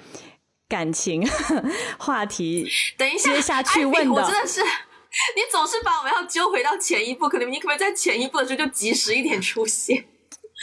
[0.67, 1.25] 感情
[1.97, 2.67] 话题，
[2.97, 10.03] 等一下接下去问的，真的是你总是把我们要揪回到前一步，可能你可不可以在前一步的时候就及时一点出现？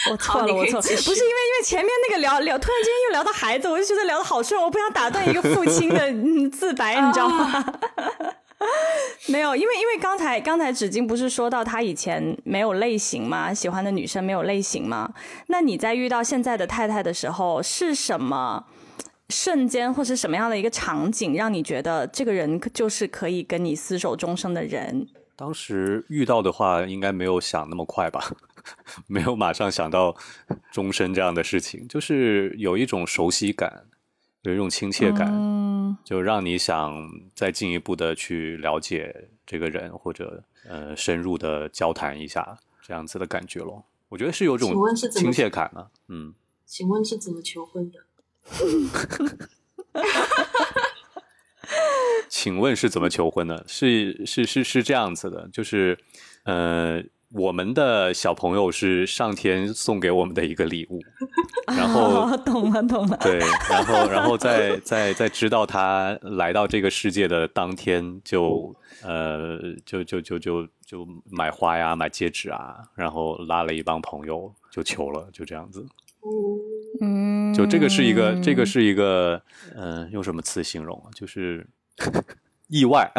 [0.10, 7.64] 我错了，我错，了，不是因为因为前面那个聊聊，突然间又聊到孩子，我就觉得聊的好顺，我不想打断一个父亲的自白，你知道吗？
[9.26, 13.52] 没有，因为因为刚才刚才纸巾不是说到他以前没有类型吗？
[13.52, 15.12] 喜欢的女生没有类型吗？
[15.48, 18.64] 那你在遇到现在的太太的时候，是什么
[19.30, 25.08] 瞬间或是什么样的一个场景，让你觉得这个人就是可以跟你厮守终生的人？
[25.34, 28.30] 当时遇到的话，应该没有想那么快吧。
[29.06, 30.16] 没有马上想到
[30.70, 33.86] 终身这样的事情，就是有一种熟悉感，
[34.42, 43.84] 有一种亲切感，就让你想再进一步的去了解这个人，或者呃深入的交谈一下这样子的感觉咯。
[44.08, 44.74] 我觉得是有种
[45.12, 45.86] 亲切感呢。
[46.08, 46.34] 嗯，
[46.66, 48.04] 请问是怎么求婚的？
[52.28, 53.64] 请问是怎么求婚的？
[53.68, 55.98] 是是是是这样子的，就是
[56.44, 57.02] 呃。
[57.34, 61.00] 我们的小朋友是上天送给我们的一个礼物，
[61.74, 63.38] 然后 懂了懂了，对，
[63.70, 75.86] 然后然后在在在知道他来到这个世界的当天，就呃就就就就就买花呀，买戒指啊，然后拉了一帮朋友就求了，就这样子。
[77.00, 79.42] 嗯，就这个是一个这个是一个
[79.74, 81.10] 嗯，用什么词形容啊？
[81.14, 81.66] 就是
[82.68, 83.10] 意外。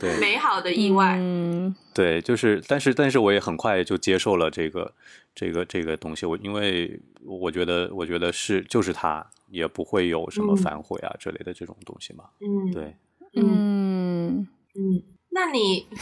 [0.00, 1.16] 对，美好的意外。
[1.18, 4.92] 嗯，对，就是，但是，但是，我也很快就接受了这个，
[5.34, 6.24] 这个，这个东西。
[6.24, 12.24] 我因为我觉得，我觉得是就是他，也不会有什么反悔啊之类的这种东西嘛。
[12.40, 12.96] 嗯，对，
[13.34, 15.02] 嗯嗯。
[15.32, 15.86] 那你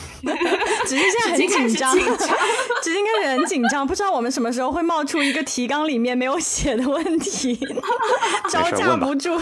[0.87, 7.54] 只是现在很紧张，只是应该很紧张，不知道我们什么时候会冒出一个提纲里面没有写的问题，
[8.50, 9.38] 招架不住。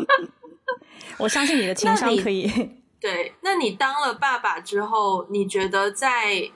[1.16, 2.46] 我相信你的情商可以。
[3.06, 6.50] 对，那你当了爸爸之后，你觉得在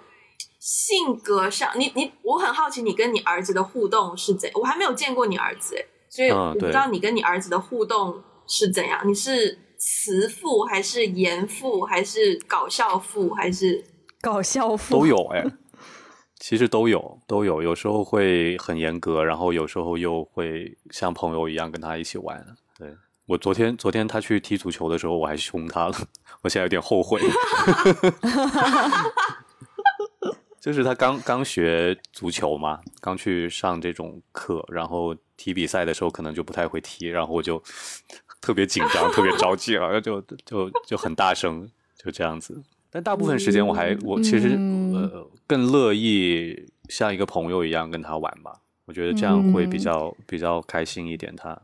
[0.58, 4.50] 性格上，你你我很好奇，你跟你儿子的互动是怎？
[4.54, 5.76] 我还没有见过你儿子，
[6.08, 13.84] 所以我不知道你跟你儿子的互动是怎样，你是慈父还是严父还是搞笑父还是
[14.20, 15.44] 搞笑父都有哎。
[16.40, 22.44] 其实都有，都有，有时候会很严格，然后有时候又会像朋友一样跟他一起玩。
[23.30, 25.94] 对我昨天，昨天他去踢足球的时候，我还凶他了，
[26.42, 27.20] 我现在有点后悔。
[30.60, 37.62] 就是他刚刚学足球嘛，刚去上这种课，然后踢比赛的时候可能就不太会踢，然后我就
[38.40, 42.60] 特别紧张，特别着急了，就就就很大声，就这样子。
[42.90, 44.48] 但大部分时间我还我其实
[44.92, 51.34] 呃更乐意像一个朋友一样跟他玩吧，我觉得这样会比较比较开心一点。
[51.36, 51.58] 他，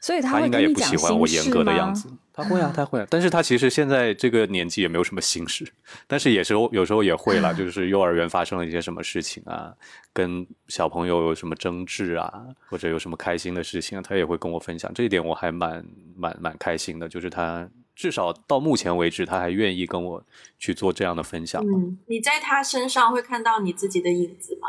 [0.00, 2.08] 所以他应该也不喜欢我严格的样子。
[2.32, 3.06] 他会啊，他会啊。
[3.10, 5.66] 但是他其实现在这个年纪也没有什么心事，
[6.06, 9.74] 但是也是有时候也会了， 就是幼儿园发生了一些什么事情啊，
[10.12, 12.32] 跟小朋友有什么争执啊，
[12.68, 14.92] 或者有什么开心的事情，他也会跟我分享。
[14.94, 15.84] 这一点我还蛮
[16.16, 17.68] 蛮蛮开心的，就是他。
[17.96, 20.24] 至少到目前为止，他还愿意跟我
[20.56, 21.60] 去做这样的分享。
[21.66, 24.68] 嗯，你在他身上会看到你自己的影子吗？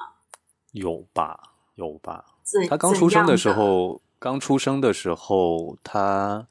[0.71, 1.39] 有吧，
[1.75, 2.25] 有吧。
[2.67, 6.45] 他刚出生的时候，刚出生的时候，他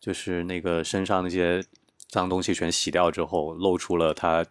[0.00, 1.62] 就是那个身上那些
[2.08, 4.44] 脏东西全洗掉之后，露出了他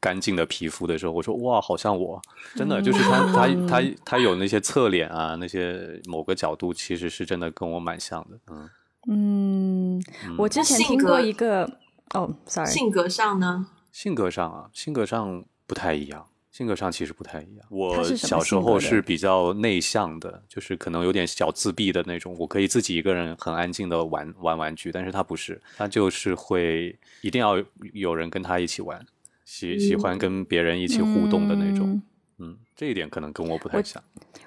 [0.00, 2.20] 干净的皮肤的时候，我说哇，好像我，
[2.54, 8.68] 真的就是他，他，他，他有那些侧脸啊，那些某个角度，其实是真的跟我蛮像的，嗯。
[9.10, 10.02] 嗯，
[10.36, 11.78] 我之前听过一个
[12.12, 13.68] 哦，sorry，性格上呢？
[13.90, 16.26] 性格上啊，性格上不太一样，
[16.58, 17.64] 性格上其实不太一样。
[17.70, 27.54] 我小时候是比较内向的，就是可能有点小自闭的那种，我可以自己一个人很安静的玩玩玩具，但是他不是，他就是会一定要
[27.92, 29.00] 有人跟他一起玩，
[29.44, 32.02] 喜喜欢跟别人一起互动的那种。
[32.38, 34.02] 嗯，这一点可能跟我不太像。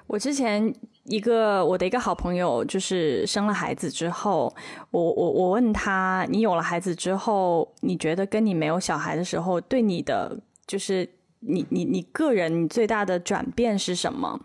[0.06, 0.70] 我之前
[1.04, 4.54] 一个我的一个好朋友，就是生了孩子之后，
[4.90, 11.08] 我我我问他，你有了孩子之后，你觉得跟你没有小孩的时候，对你的就是
[11.42, 14.40] 你你你个人你最大的转变是什么？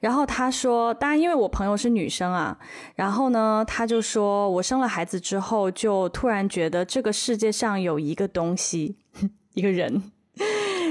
[0.00, 2.58] 然后他说，当然因为我朋友是女生啊，
[2.94, 8.96] 然后呢，他就说我生了孩子之后，就突然觉得这个世界上有一个东西，
[9.54, 10.02] 一个人。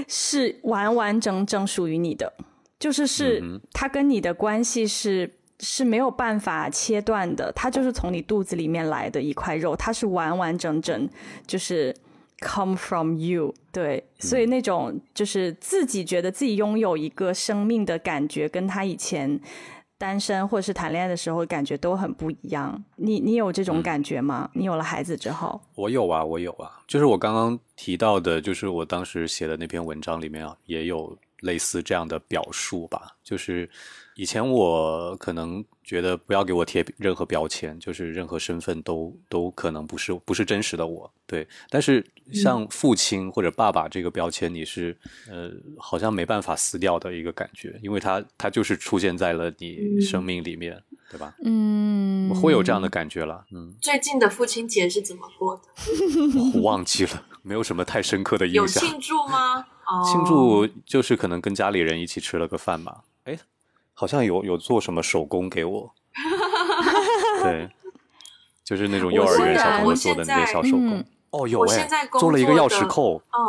[0.07, 2.33] 是完完整整属于你的，
[2.79, 11.07] 就是是他跟你的关系是是没有办法切断的，他就是从你肚子里面来的一块肉，他是完完整整
[11.47, 11.95] 就是
[12.41, 19.39] come from you，对，所以那种就是自己觉得自己拥有一个生命的感觉，跟他以前。
[19.97, 22.83] 单身或者是谈恋爱的时候，感觉都很不一样。
[22.95, 24.49] 你你有这种感觉吗？
[24.55, 26.81] 你有了孩子之后，我有啊，我有啊。
[26.87, 33.15] 就是我刚刚提到的，就是我当时写的那篇文章里面啊，也有类似这样的表述吧。
[33.23, 33.69] 就是
[34.15, 35.63] 以前我可能。
[35.83, 41.47] 觉得不要给我贴任何标签，就是任何身份都都可能不是不是真实的我，对。
[41.69, 44.95] 但是像父亲或者爸爸这个标签，你是
[45.29, 51.35] 呃好像没办法撕掉的一个感觉，因为他他就是出现在了你生命里面，对吧？
[51.43, 53.45] 嗯，会有这样的感觉了。
[53.51, 55.63] 嗯，最近的父亲节是怎么过的？
[56.55, 58.63] 我忘记了，没有什么太深刻的印象。
[58.63, 59.65] 有庆祝吗？
[60.05, 63.03] 庆祝就是可能跟家里人一起吃了个饭吧。
[63.23, 63.37] 哎。
[63.93, 65.91] 好像有有做什么手工给我，
[67.43, 67.69] 对，
[68.65, 71.03] 就是那种幼儿园小朋友做的那些小手工。
[71.31, 71.87] 哦，有哎，
[72.19, 73.21] 做了一个钥匙扣。
[73.31, 73.39] 嗯，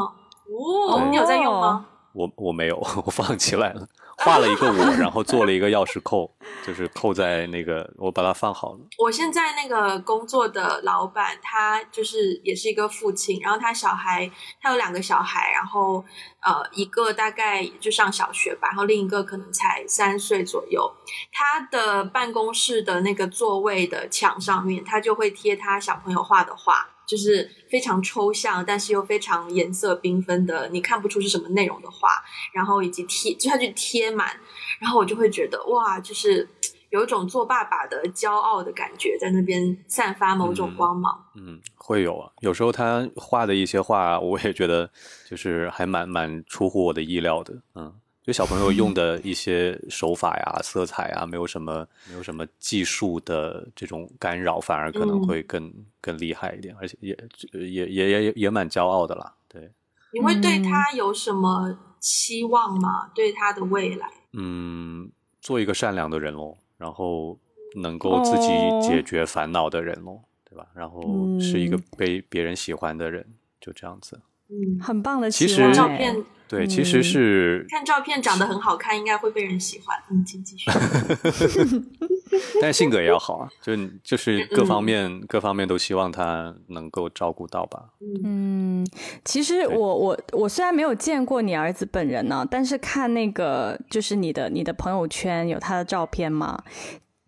[0.88, 1.86] 哦，你有在用吗？
[2.12, 3.88] 我我没有，我放起来了。
[4.18, 6.30] 画了一个我，然后做了一个钥匙扣，
[6.64, 8.78] 就是扣在那个，我把它放好了。
[8.98, 16.04] 我现在那个工作的老板，他就是也是一个父亲，然后他小孩，他有两个小孩，然后
[16.40, 20.88] 呃，一个大概就上小学吧，然后另一个可能才三岁左右。
[21.32, 26.86] 他的办公室的那个座位的墙上面，他就会贴他小朋友画的画。
[27.12, 32.08] 就是非常抽象，但是又非常颜色缤纷的，你看不出是什么内容的画，
[32.54, 34.34] 然后以及贴，就它就贴满，
[34.80, 36.48] 然后我就会觉得哇，就是
[36.88, 41.22] 有一种做爸爸的骄傲的感觉，在那边散发某种光芒。
[41.34, 44.90] 嗯，会有啊，有时候他画的一些画，我也觉得
[45.28, 47.92] 就是还蛮蛮出乎我的意料的，嗯。
[48.22, 57.16] 就小朋友用的一些手法呀、色彩啊，没有什么没有什么技术的这种干扰，反而可能会更更厉害一点，而且也
[57.50, 59.34] 也也也也蛮骄傲的啦。
[59.48, 59.72] 对，
[60.12, 63.10] 你会对他有什么期望吗？
[63.12, 64.08] 对他的未来？
[64.34, 65.10] 嗯，
[65.40, 67.36] 做一个善良的人喽，然后
[67.74, 68.48] 能够自己
[68.80, 70.68] 解决烦恼的人喽，对吧？
[70.74, 71.02] 然后
[71.40, 73.26] 是一个被别人喜欢的人，
[73.60, 74.20] 就这样子。
[74.52, 76.22] 嗯，很棒的其实照片。
[76.48, 79.96] 对，其实是看照片长得很好看，应该会被人喜欢。
[80.10, 80.70] 嗯，请继续。
[82.60, 83.74] 但是性格也要好啊，就
[84.04, 87.84] 就是各方面各方面都希望他能够照顾到吧。
[88.22, 88.86] 嗯，
[89.24, 96.62] 其实我我我虽然没有见过你儿子本人呢，但是看那个就是你的你的朋友圈有他的照片嘛。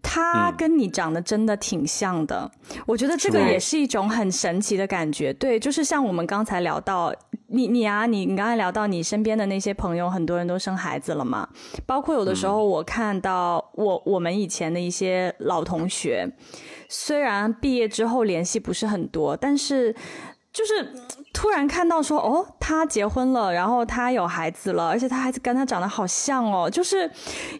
[0.05, 2.49] 他跟你长得真的挺像的，
[2.87, 5.33] 我觉得这个也是一种很神奇的感觉。
[5.33, 7.13] 对，就是像我们刚才聊到
[7.47, 11.49] 你你啊，你你刚才聊到你身边的那些朋友，很多人都生孩子了嘛。
[11.87, 16.31] 包括有的时候我看到我我们以前的一些老同学，
[16.89, 19.97] 虽然毕业之后联系不是很多，但是。
[20.55, 20.95] 就是
[21.33, 27.11] 突然看到说哦，他结婚了，然后他有孩子了，而且他孩子跟他长得好像哦，就是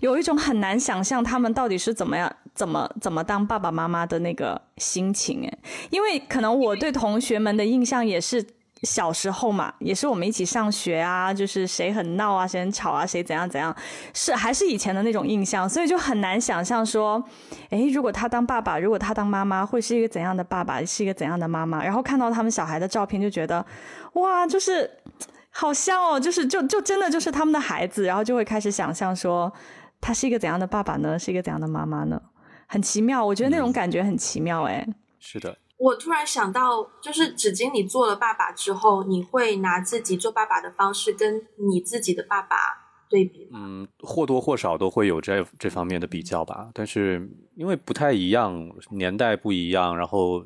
[0.01, 5.59] 有一种很难想象他们到底是怎么样、怎么怎么当爸爸妈妈的那个心情哎，
[5.91, 8.54] 因为可能我对同学们的印象也是。
[8.85, 13.75] 小时候嘛，也是我们一起上学啊，就是谁很闹啊，谁很吵啊，谁怎样怎样，
[14.13, 17.23] 是还是以前的那种印象，所以就很难想象说，
[17.71, 21.83] 哎，如果他当爸爸，如果他当妈妈，会是一个怎样的爸爸，是一个怎样的妈妈？
[21.83, 23.65] 然后看到他们小孩的照片，就觉得，
[24.15, 24.91] 哇，就是
[25.51, 29.53] 好像哦，就是就就真的就是他们的孩子，然后就会开始想象说，
[30.01, 31.19] 他是一个怎样的爸爸呢？
[31.19, 32.21] 是一个怎样的妈妈呢？
[32.67, 34.87] 很奇妙，我觉得那种感觉很奇妙，哎，
[35.21, 35.57] 是的。
[35.85, 42.57] 我突然想到，就是纸巾，你做了爸爸之后，你会拿自己做爸爸的方式跟你自己的爸爸
[43.11, 43.61] 对比吗？
[43.61, 46.71] 嗯，或多或少都会有这这方面的比较吧。
[46.73, 50.43] 但是因为不太一样，年代不一样，然后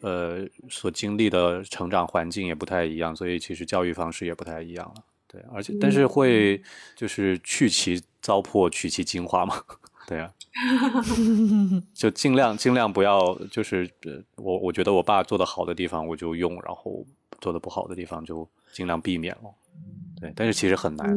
[0.00, 0.38] 呃，
[0.70, 5.04] 所经历的成长环境也不太一样，所以其实教育方式也不太一样了。
[5.26, 6.62] 对，而且但是会
[6.96, 9.62] 就是去其糟粕，取其精华嘛。
[10.08, 10.32] 对啊，
[11.94, 13.88] 就尽量尽量不要，就是
[14.36, 17.04] 我我觉得我爸做的好的地方我就用，然后
[17.40, 19.54] 做的不好的地方就尽量避免了。
[20.20, 21.16] 对，但是其实很难，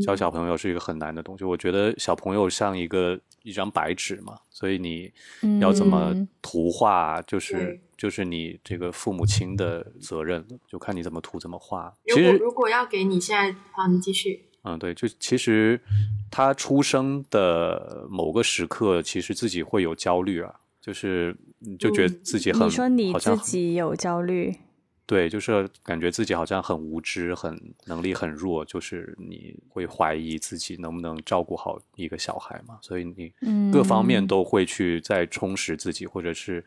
[0.00, 1.44] 教小朋友是一个很难的东西。
[1.44, 5.12] 我觉得小朋友像一个一张白纸嘛，所以你
[5.60, 11.94] 要怎么图画，就是就是你这个父母亲的责任，就看你怎么涂怎么画。
[12.06, 14.46] 其实如果要给你现在，好，你继续。
[14.62, 15.80] 嗯，对，就其实
[16.30, 21.34] 他出生的某个时刻，其实自己会有焦虑啊，就是
[21.78, 24.54] 就觉得自己很，你说你自己有焦虑，
[25.06, 33.32] 对，就是感觉自己好像很无知，很能力很弱，就是你会怀疑自己能不能照顾好一个小孩嘛，所以你
[33.72, 36.62] 各方面都会去再充实自己，或者是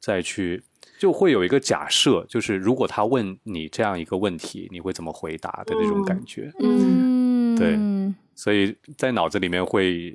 [0.00, 0.62] 再去
[0.98, 7.15] 就会有一个假设，就是如果他问你这样一个问题，你会怎么回答的那种感觉，嗯。
[7.56, 7.78] 对，
[8.34, 10.14] 所以在脑子里面会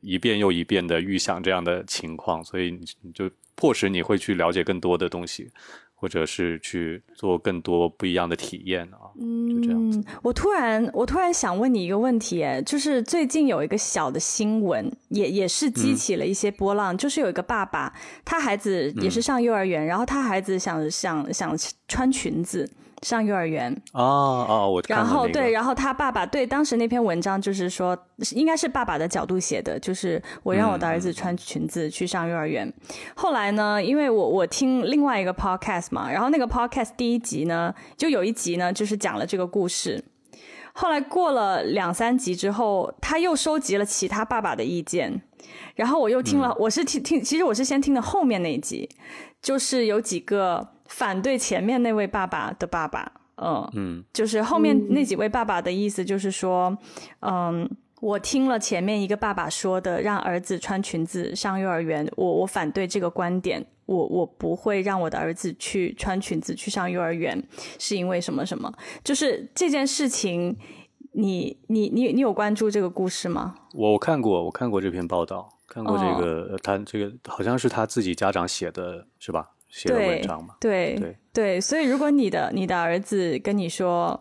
[0.00, 2.70] 一遍又一遍的预想这样的情况，所以
[3.02, 5.50] 你就迫使你会去了解更多的东西，
[5.94, 9.10] 或者是去做更多不一样的体验啊。
[9.20, 10.00] 嗯，就这样子。
[10.22, 17.92] 我突然，我突然想问你一个问题，就是最近有一个小的新闻，也也是激起了一些波浪，就是有一个爸爸，
[18.24, 21.56] 他孩子也是上幼儿园，然后他孩子想想想
[21.88, 22.70] 穿裙子。
[23.02, 27.96] 上幼儿园哦哦，我然后对，然后他爸爸对当时那篇文章就是说，
[28.32, 32.70] 应该是爸爸的角度写的，就是我让我的儿子穿裙子去上幼儿园。
[33.14, 40.04] 后来呢，因为我我听另外一个 podcast 嘛，然后那个 podcast 第一集呢，就有一集呢，就是讲了这个故事。
[40.72, 45.22] 后来过了两三集之后，他又收集了其他爸爸的意见，
[45.76, 48.88] 然后我又听了，我是听听，其实我是先听的后面那一集，
[49.40, 50.68] 就是有几个。
[50.88, 56.76] 反对前面那位爸爸的爸爸，嗯嗯，就是后面那几位爸爸的意思就是说，
[57.20, 57.68] 嗯，
[58.00, 67.42] 我听了前面一个爸爸说的，让儿子穿裙子上幼儿园，我我反对这个观点，我我不会让我的儿子去穿裙子去上幼儿园，
[67.78, 68.72] 是因为什么什么？
[69.04, 70.56] 就是这件事情，
[71.12, 73.54] 你你你你有关注这个故事吗？
[73.74, 79.50] 我我看过，我看过这篇报道，看过这个，他这个好像是他自己家长写的，是吧？
[79.68, 84.20] 写的文章嘛，对对对，所以如果你的你的儿子跟你说，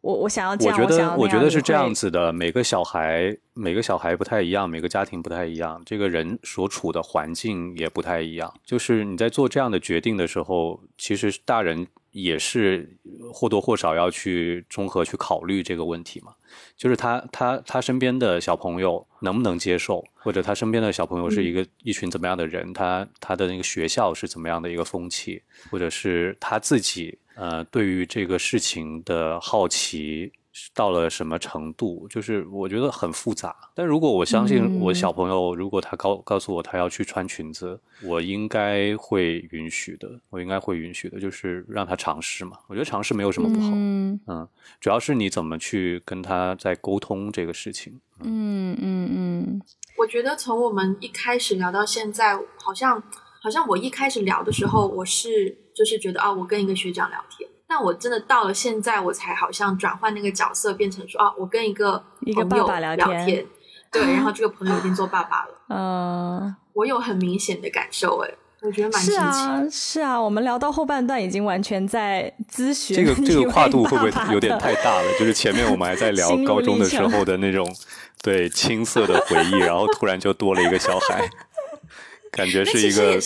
[0.00, 8.52] 我我想要这样，我觉得我觉得是这样子的，每个小孩每个小孩不太一样，每个家庭不太一样，这个人所处的环境也不太一样。
[8.64, 12.98] 就是你在做这样的决定的时候，其实大人也是
[13.32, 16.34] 或多或少要去综合去考虑这个问题嘛。
[16.76, 30.32] 就是他他他身边的小朋友能不能接受，或者他身边的小朋友是一个一群怎么样的人，他他的那个学校是怎么样的一个风气，或者是他自己呃对于这个事情的好奇。
[30.74, 33.54] 到了什么程度，就是我觉得很复杂。
[33.74, 40.20] 但如果我相信我小朋友，如果他告告诉我他要去穿裙子，我应该会允许的。
[40.30, 42.58] 我应该会允许的，就是让他尝试嘛。
[42.68, 43.70] 我觉得尝试没有什么不好。
[43.72, 44.48] 嗯，
[44.80, 48.00] 主要是你怎么去跟他在沟通这个事情。
[48.20, 49.62] 嗯嗯嗯。
[49.98, 53.02] 我觉得从我们一开始聊到现在，好像
[53.42, 57.49] 好像我一开始聊的时候，我是就是觉得啊，我跟一个学长聊天。
[57.72, 63.46] 但我真的到了现在，我才好像转换那个角色，变成说啊，我跟一个一个爸爸聊天，
[63.92, 65.54] 对，然后 这个朋友已经做爸爸了。
[65.68, 75.04] 嗯，我有很明显的感受，哎，我觉得蛮是啊，是啊，我们聊到后半段已经完全在咨询这个这个跨度会不会有点太大了？
[75.16, 77.64] 就是前面我们还在聊高中的时候的那种
[78.20, 81.30] 对青涩的回忆，然后突然就多了一个小孩，
[82.32, 83.16] 感觉是一个。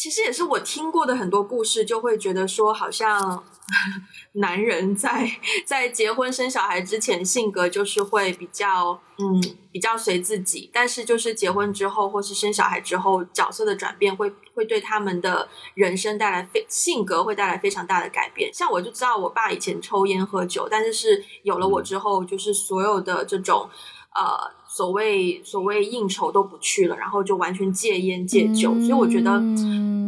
[0.00, 3.44] 其实也是我听过的很多故事，就会觉得说，好像
[4.32, 5.30] 男人在
[5.66, 9.38] 在结婚生小孩之前，性格就是会比较嗯
[9.70, 18.50] 比较随自己，但是就是结婚之后或是生小孩之后，角色的转变会会对他们的人生带来非性格会带来非常大的改变。
[18.54, 23.68] 像我就知道我爸以前抽烟喝酒，但是是有了我之后，就是所有的这种
[24.14, 24.58] 呃。
[24.72, 29.42] 所谓所谓应酬都不去了，然后就完全戒烟戒酒，所以我觉得，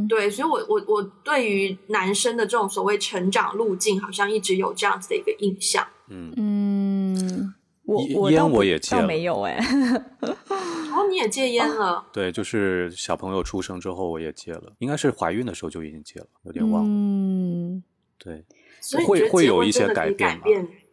[0.09, 5.85] 对，所以我我我对于男生的这种所谓成长路径，好像一直有这样子的一个印象。
[6.09, 7.55] 嗯嗯，
[7.85, 9.59] 我我烟我也戒了，没有哎。
[10.21, 12.05] 哦，你也戒烟了？
[12.13, 16.89] 对，就是小朋友出生之后我也戒了，应该是怀孕的时候就已经戒了，有点忘了。
[16.89, 17.83] 嗯，
[18.19, 18.45] 对，
[19.07, 20.41] 会会有一些改变。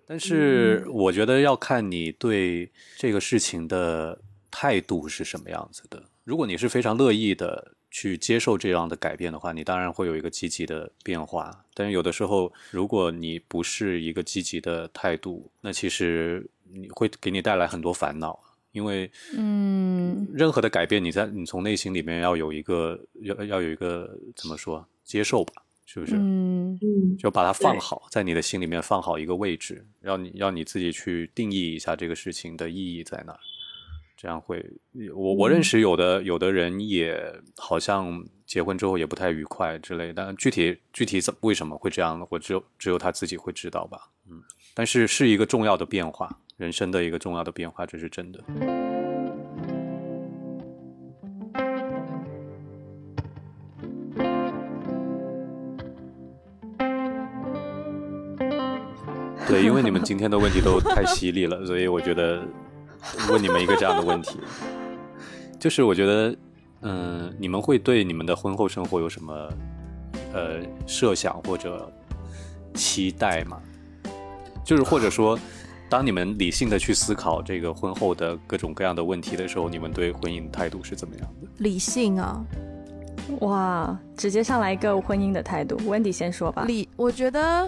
[0.10, 6.02] 但是我觉得要看你对这个事情的态度是什么样子的。
[6.24, 11.64] 如果你是非常乐意的去接受这样的改变的话，你当然会有一个积极的变化。
[11.76, 18.40] 但是有的时候，如果你不是一个积极的态度，那其实你会给你带来很多烦恼。
[18.72, 25.54] 因为，嗯，任何的改变，你在你从内心里面要有一个要要有一个怎么说接受吧。
[25.92, 26.16] 是不是？
[26.16, 33.36] 嗯嗯，就把它放好，在你的心里面放好一个位置，让你让你自己去定义一下这个事情的意义在哪。
[34.16, 34.64] 这样会，
[35.16, 37.20] 我我认识有的有的人也
[37.58, 44.12] 好像结婚之后也不太愉快之类，但具体具体怎为什么会这样，我只有只有他自己会知道吧。
[44.30, 44.44] 嗯，
[44.76, 48.99] 但是是一个重要的变化，人生的一个重要的变化，这是真的。
[59.50, 62.40] 对，因为你们今天的问题都太犀利了，所以我觉得
[63.30, 64.40] 问你们一个这样的问题，
[65.60, 66.36] 就是我觉得，
[66.82, 69.34] 嗯，你们会对你们的婚后生活有什么
[70.34, 71.92] 呃设想或者
[72.76, 73.60] 期待吗？
[74.64, 75.38] 就是或者说，
[75.90, 81.48] 当你们理性的去思考这个婚后的各种各样的问题的时候，你们对婚姻的态度是怎么样的？
[81.58, 82.46] 理性啊，
[83.40, 86.66] 哇，直接上来一个婚姻的态度，Wendy 先说吧。
[86.68, 87.68] 理，我觉得。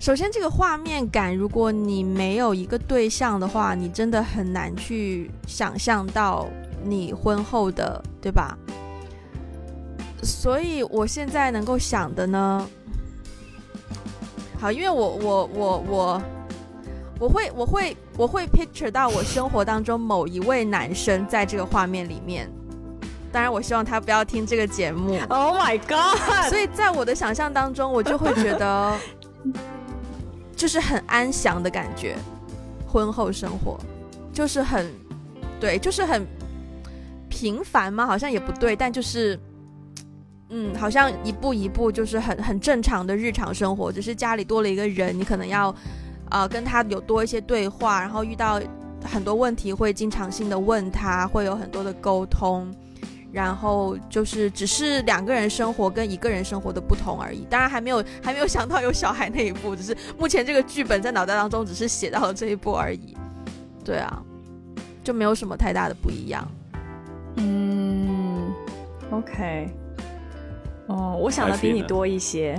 [0.00, 6.46] 首先，这个画面感，如果你没有一个对象的话，你真的很难去想象到
[6.82, 8.58] 你婚后的，对吧？
[10.22, 12.68] 所以我现在能够想的呢，
[14.58, 16.22] 好，因为我我我我
[17.20, 22.50] 我会我会我会 picture 到我生活当中某一位男生在这个画面里面，
[23.32, 25.18] 当然我希望他不要听这个节目。
[25.28, 26.48] Oh my god！
[26.50, 28.98] 所以在我的想象当中，我就会觉得。
[30.54, 32.16] 就是很安详的感觉，
[32.86, 33.78] 婚后生活
[34.32, 34.90] 就是很，
[35.60, 36.26] 对，就是很
[37.28, 38.06] 平凡吗？
[38.06, 39.38] 好像也不对，但就是，
[40.50, 45.74] 嗯，好像一步一步就是很很正常的日常生活，只是家里多了一个人，你可能要，
[46.30, 48.60] 呃，跟他有多一些对话，然后遇到
[49.04, 52.72] 很多问题会经常性的问他，会有很多的沟通。
[53.34, 63.16] 然后就是只是两个人生活跟一个人生活的不同而已，当然还没有还没有想到有小孩那一步，只是目前这个剧本在脑袋当中只是写到了这一步而已。
[63.84, 64.22] 对啊，
[65.02, 66.48] 就没有什么太大的不一样。
[67.36, 68.52] 嗯
[69.10, 69.68] ，OK，
[70.86, 72.56] 哦，我想的比你多一些。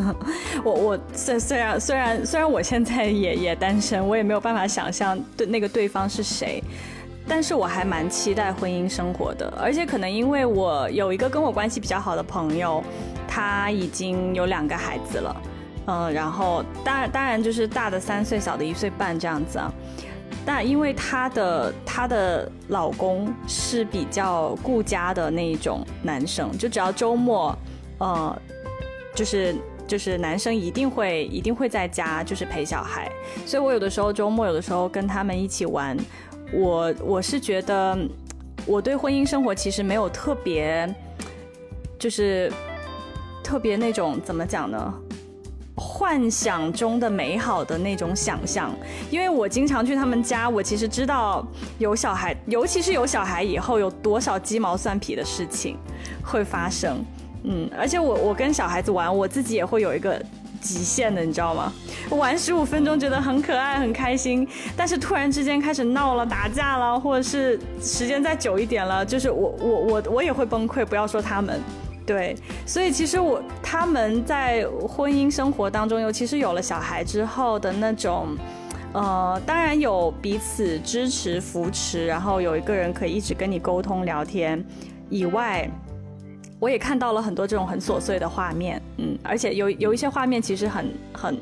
[0.62, 6.62] 我我虽虽然虽然虽然我现在也也单身，我也没有办法想象对那个对方是谁。
[7.30, 12.82] 但是我还蛮期待婚姻生活的，而且可能因为我有一个跟我关系比较好的朋友，
[13.28, 15.42] 他已经有两个孩子了，
[15.86, 19.72] 嗯，然后当然当然就是大的三岁，小的一岁半这样子啊。
[20.44, 27.56] 但因为她的她的老公是比较顾家的那一种男生，就只要周末，
[27.98, 28.36] 呃，
[29.14, 29.54] 就是
[29.86, 33.08] 就是男生一定会一定会在家就是陪小孩，
[33.46, 35.96] 所以我有的时候周末有的时候跟他们一起玩。
[36.52, 37.98] 我我是觉得，
[38.66, 40.92] 我对婚姻生活其实没有特别，
[41.98, 42.52] 就是
[43.42, 44.94] 特别那种怎么讲呢？
[45.76, 48.70] 幻想中的美好的那种想象，
[49.10, 51.46] 因为我经常去他们家，我其实知道
[51.78, 55.78] 有小孩，尤其是有小孩以后有多少鸡毛蒜皮的事情
[56.22, 57.02] 会发生。
[57.44, 60.22] 嗯，而且我我跟小孩子玩，我自己也会有一个
[60.60, 61.72] 极限的，你知道吗？
[62.10, 64.46] 玩十五分钟觉得很可爱很开心，
[64.76, 71.60] 但是突然之间开始闹了打架了，或者是时间再久一点了，就是我我我我也会崩溃，不要说他们。
[72.06, 72.34] 对，
[72.66, 78.36] 所以其实我他们在婚姻生活当中，尤其是有了小孩之后的那种，
[78.92, 84.64] 呃，当然有彼此支持扶持，然后有一个人可以一直跟你沟通聊天
[85.08, 85.70] 以外，
[86.60, 91.40] 我也看到了很多这种很琐碎的画面，嗯，而且有有一些画面其实很很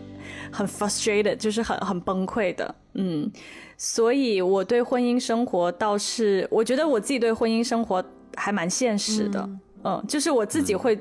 [0.50, 3.30] 很 frustrated，就是很很崩溃的，嗯，
[3.76, 8.02] 所以我对婚姻生活倒是，我觉得我自己对婚姻生活
[8.36, 9.48] 还蛮现实的。
[9.84, 10.98] 嗯，就是我自己会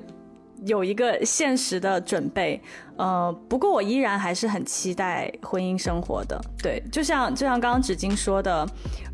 [0.65, 2.61] 有一个现实的准备，
[2.95, 6.39] 呃，不过我依然还是很期待婚姻生活的。
[6.61, 8.67] 对，就像就像刚刚纸巾说的，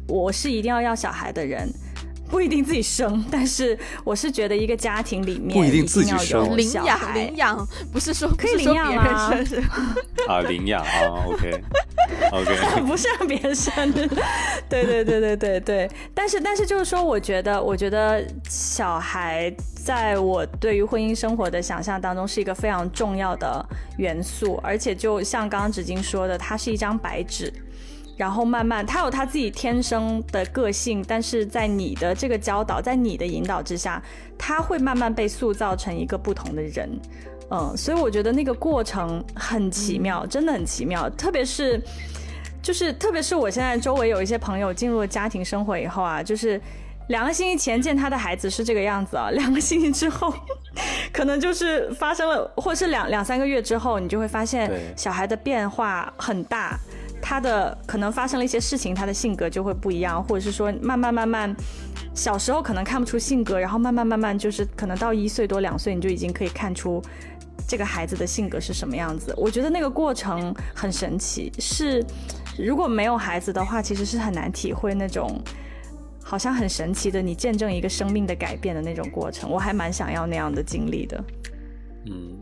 [0.07, 1.69] 我是一定要要小孩的人。
[2.33, 9.31] 不一定自己生，但是我是觉得一个家庭里面不一定自己生，领养领养不是说可以领养啊？
[10.27, 11.61] 啊，领养啊，OK
[12.33, 13.71] OK，不是让别人生，
[14.67, 15.91] 对对对对对对。
[16.15, 19.53] 但是但是就是说，我觉得我觉得小孩
[19.85, 23.63] 在我对于婚姻生活的想象当中是一个非常重要的
[23.99, 27.53] 元素，而且就像刚刚纸巾说的，它是一张白纸。
[28.15, 34.01] 然后慢慢，他有他自己天生的个性，但是在你的这个教导，在你的引导之下，
[34.37, 36.89] 他会慢慢被塑造成一个不同的人。
[37.49, 41.09] 嗯，所以我觉得那个过程很奇妙，真的很奇妙。
[41.11, 41.81] 特别是，
[42.61, 46.59] 就是特别是我现在周围有一些朋友进入了家庭生活以后啊，就是
[47.09, 50.33] 两个星期前见他的孩子是这个样子啊，两个星期之后，
[51.11, 56.79] 可能就是发生了，或是两两三个月之后，你就会发现小孩的变化很大。
[57.25, 61.55] 他的可能发生了一些事情，他的性格就会不一样，或者是说慢慢慢慢，
[62.13, 67.01] 小时候可能看不出性格，然后慢慢慢慢就是可能到一岁多两岁，你就已经可以看出
[67.65, 69.33] 这个孩子的性格是什么样子。
[69.37, 72.05] 我觉得那个过程很神奇，是
[72.59, 75.41] 如果没有孩子的话，其实是很难体会那种
[76.21, 79.49] 好像很神奇的你见证一个生命的改变的那种过程。
[79.49, 81.23] 我还蛮想要那样的经历的。
[82.05, 82.37] 嗯，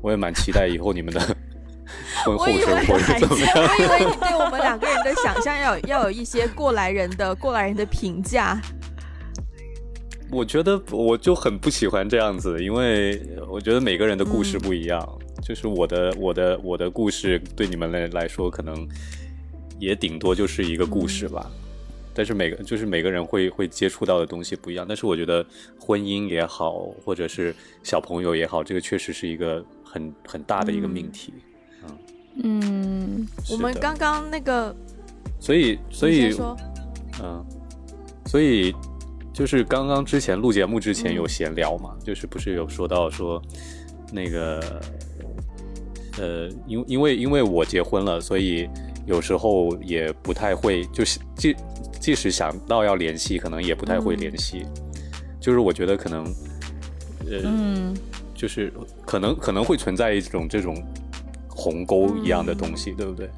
[0.00, 1.36] 我也蛮期待以后你们的。
[2.26, 2.98] 我以为我
[3.78, 8.60] 以为你对我们两个人的想象要有要有一些过来人的过来人的评价。
[10.30, 15.18] 我觉得我就很不喜欢这样子，因为我觉得每个人的故事不一样。
[15.42, 18.86] 就是我的我的我的故事对你们来来说，可能
[19.80, 21.50] 也顶多就是一个故事吧。
[22.12, 24.84] 但是每个就是每个人会会接触到的东西不一样。
[24.86, 25.44] 但是我觉得
[25.80, 31.32] 婚姻也好，或者是小朋友也好，这个确实是一个很很大的一个命题。
[31.36, 31.42] 嗯，
[33.50, 34.74] 我们刚刚那个，
[35.38, 36.34] 所以所以，
[37.22, 37.44] 嗯，
[38.26, 38.74] 所以
[39.32, 43.42] 就是刚刚之前录节目之前有闲聊嘛，就是不是有说到说
[44.12, 44.80] 那个，
[46.18, 48.68] 呃，因因为因为我结婚了，所以
[49.06, 51.54] 有时候也不太会，就是即
[52.00, 54.64] 即使想到要联系，可能也不太会联系，
[55.40, 56.24] 就是我觉得可能，
[57.28, 57.94] 呃，
[58.34, 58.72] 就是
[59.04, 60.74] 可能可能会存在一种这种。
[61.60, 63.28] 鸿沟一样的东西，对不对？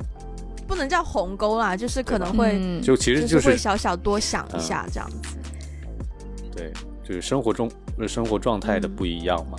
[0.69, 5.37] 不能叫鸿沟啦，就是可能会就其实就是会小小多想一下这样子。
[6.55, 7.71] 对，就是生活中
[8.07, 9.59] 生活状态的不一样嘛。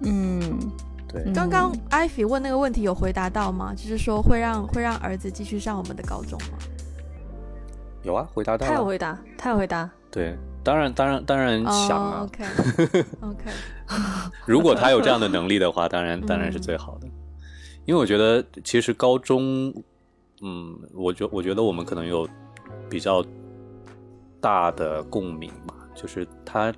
[0.00, 0.40] 嗯，
[1.08, 1.32] 对。
[1.32, 3.72] 刚刚艾菲问那个问题有回答到吗？
[3.74, 6.58] 就是说会让会让儿子继续上我们的高中吗？
[8.02, 8.66] 有啊，回答到。
[8.66, 9.88] 他有回答，他有回答。
[10.10, 12.20] 对，当然，当然，当然想啊。
[12.24, 13.44] OK，OK。
[14.44, 17.08] 如果他有这样的能力的话，当然，当然是最好的。
[17.88, 19.72] 因为我觉得，其实高中，
[20.42, 22.28] 嗯，我觉我觉得我们可能有
[22.90, 23.24] 比较
[24.42, 26.70] 大的共鸣吧，就是他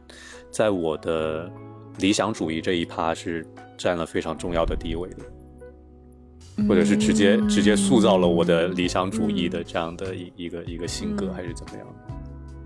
[0.52, 1.50] 在我的
[1.98, 3.44] 理想主义这一趴是
[3.76, 12.14] 占了非常重要的地位的，或者是直接直接塑造了我的理想主义的这样的一一个一个性格，还是怎么样的？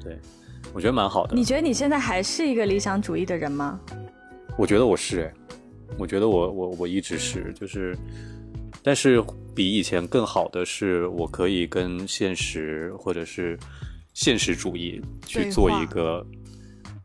[0.05, 0.18] 对，
[0.74, 1.34] 我觉得蛮好的。
[1.34, 3.80] 你觉得你现在还是一个理想主义的人吗？
[4.59, 5.34] 我觉得我是，哎，
[5.99, 7.97] 我觉得我我我一直是，就是。
[8.82, 9.22] 但是
[9.55, 13.59] 比以前更好的是，我可以跟现实或者是
[14.12, 16.26] 现实主义去做一个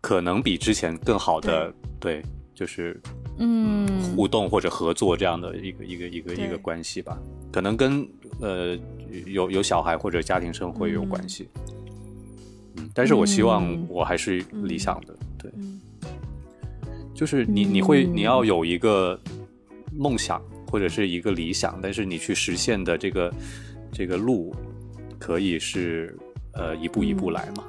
[0.01, 2.21] 可能比之前更好的对，
[2.53, 2.99] 就是
[3.37, 7.17] 嗯互动或者合作这样的一个一个一个一个关系吧。
[7.49, 8.05] 可能跟
[8.41, 8.77] 呃
[9.25, 11.47] 有有小孩或者家庭生活也有关系。
[12.75, 15.49] 嗯，但是我希望我还是理想的，对，
[17.19, 19.19] 就是你你会你要有一个。
[19.97, 20.39] 梦想
[20.69, 23.33] 或者是一个理想，但是你去实现的这个
[23.91, 24.55] 这个路，
[25.17, 26.15] 可以是
[26.53, 27.63] 呃一步一步来嘛。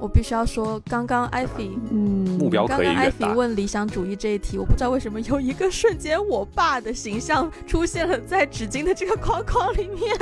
[0.00, 3.10] 我必须要说，刚刚艾菲，嗯，目标可以刚刚艾。
[3.10, 10.12] 菲问理想主义这一题，我不知道为什么有一个瞬间，我爸的形象出现了在纸巾的这个框框里面。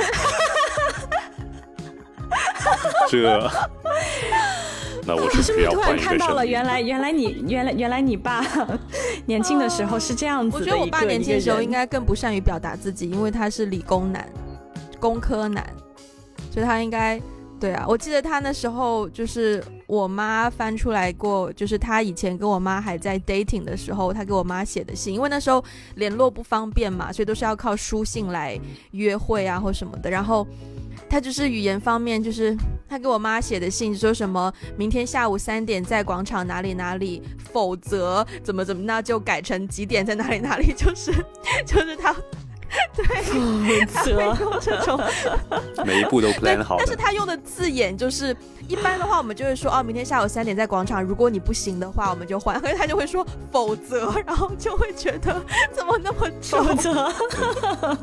[3.09, 3.49] 这，
[5.05, 6.45] 那我是 不是突然看到了？
[6.45, 8.45] 原来原来你原来原来你爸
[9.25, 14.27] 年轻的时候是这样子我的一个觉得我爸年轻的时候应该该更不善于表达自己，因为他是理工男，
[14.99, 15.65] 工科男，
[16.51, 17.19] 所以他应该
[17.59, 17.85] 对啊。
[17.87, 25.63] 我记得他那时候就是我妈翻出来过，就是他以前跟我妈还在 dating 的时候，他给我妈写的信，因为那时候
[25.95, 28.57] 联络不方便嘛，所以都是要靠书信来
[28.91, 30.09] 约会啊或什么的。
[30.09, 30.47] 然后
[31.13, 32.57] 他就是语言方面，就是
[32.89, 41.13] 他给我妈写的信，说什么明天下午三点在广场哪里哪里，否则怎么怎么，那就改成几点在哪里哪里，就是
[41.67, 42.15] 就是他
[42.95, 44.99] 对 他会用这种，
[45.85, 46.95] 每一步都 plan 好但是。
[46.95, 48.35] 他用的字眼就是
[48.67, 55.43] 一般的话，我们就会说哦，明天下午三点在广场，如果你不行的话，我们就换，可是他就会说否则，然后就会觉得
[55.73, 57.11] 怎么那么重，否则。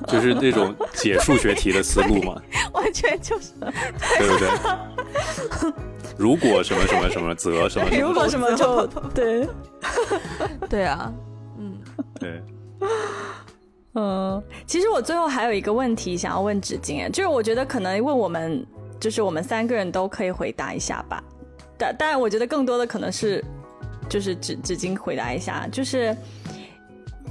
[0.07, 2.41] 就是那种解数学题的思路嘛，
[2.73, 3.53] 完全就是。
[4.19, 5.73] 对不对？
[6.19, 7.89] 如果什么什么什么则什么。
[7.91, 9.49] 什么，如果什么就对，
[10.69, 11.11] 对啊，
[11.59, 11.79] 嗯。
[12.19, 12.43] 对，
[13.95, 18.65] 嗯，其实我最后还有一个问题想要问纸巾，哎，就是我觉得可能问我们，
[19.01, 21.23] 就是我们三个人都可以回答一下吧。
[21.77, 23.45] 但当然，我觉得更多的可能是
[24.09, 26.17] 就是纸纸巾回答一下，就是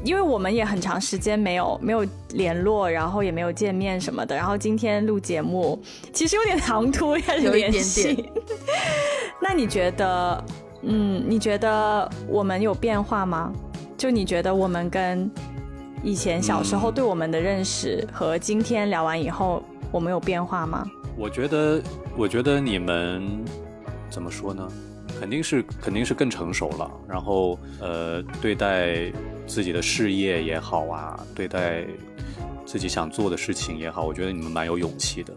[0.03, 5.81] 因为我们也很长时间没有没有联络，然后也没有见面什么的，然后今天录节目，
[6.11, 7.71] 其实有点唐突，有一点。
[7.71, 8.31] 点
[9.41, 10.43] 那你觉得，
[10.81, 13.53] 嗯，你觉得我们有变化吗？
[13.97, 15.29] 就你觉得我们跟
[16.01, 20.89] 以前小时候对我们的认识和今天聊完以后，我们有变化吗？
[21.17, 21.81] 我觉得，
[22.15, 23.43] 我觉得你们
[24.09, 24.65] 怎么说呢？
[25.19, 29.11] 肯定是肯定是更成熟了，然后呃，对待
[29.45, 31.85] 自己的事业也好啊，对待
[32.65, 35.33] 自己想做的事情也好，我觉得你们蛮有勇气的，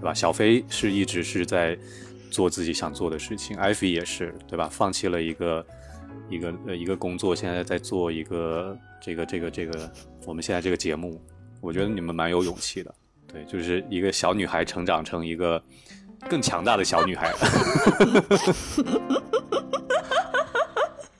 [0.00, 0.14] 对吧？
[0.14, 1.76] 小飞是一直是在
[2.30, 4.68] 做自己想做的事情，艾菲也是，对吧？
[4.70, 5.66] 放弃了一个
[6.28, 9.90] 一个呃一个工作，现在在做一个这个这个这个
[10.26, 11.20] 我们现在这个节目，
[11.60, 12.94] 我觉得你们蛮有勇气的。
[13.30, 15.62] 对，就是一个小女孩成长成一个
[16.30, 17.34] 更强大的小女孩。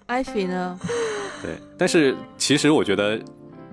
[0.06, 0.80] 艾菲呢？
[1.42, 3.20] 对，但是其实我觉得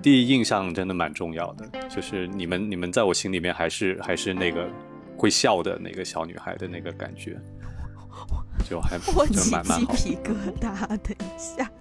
[0.02, 4.68] 第一印象真的蛮重要的，就是你们你们在我心里面还是还是那个
[5.16, 7.40] 会笑的那个小女孩的那个感觉，
[8.68, 9.86] 就还我起鸡。
[9.86, 11.70] 皮疙瘩，等一下。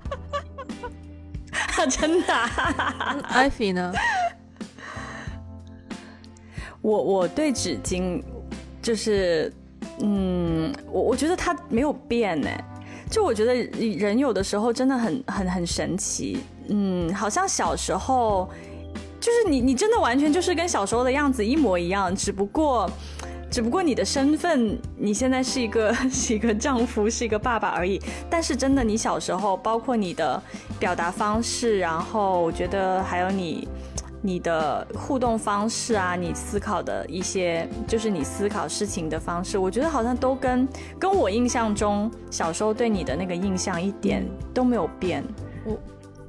[1.88, 3.94] 真的啊、艾菲呢？
[6.82, 8.24] 我我对纸巾
[8.82, 9.54] 就是，
[10.00, 12.50] 嗯，我我觉得它没有变呢。
[13.10, 18.50] 就我觉得人有的时候真的很很很神奇，嗯，好像小时候
[19.20, 22.90] 就是你你真的完全就是跟小时候的样子一模一样，只不过。
[23.56, 28.02] 只不过你的身份，你现在是一个 是一个丈夫，是一个爸爸而已。
[28.30, 30.44] 但是真的，你小时候，包括你的
[30.78, 33.66] 表达方式，然后我觉得还有你
[34.22, 40.68] 你的互动方式啊，你思考的一些，就是你思考事情的方式，我觉得好像都跟
[41.00, 45.24] 跟我印象中小时候对你的那个印象一点都没有变。
[45.66, 45.78] 我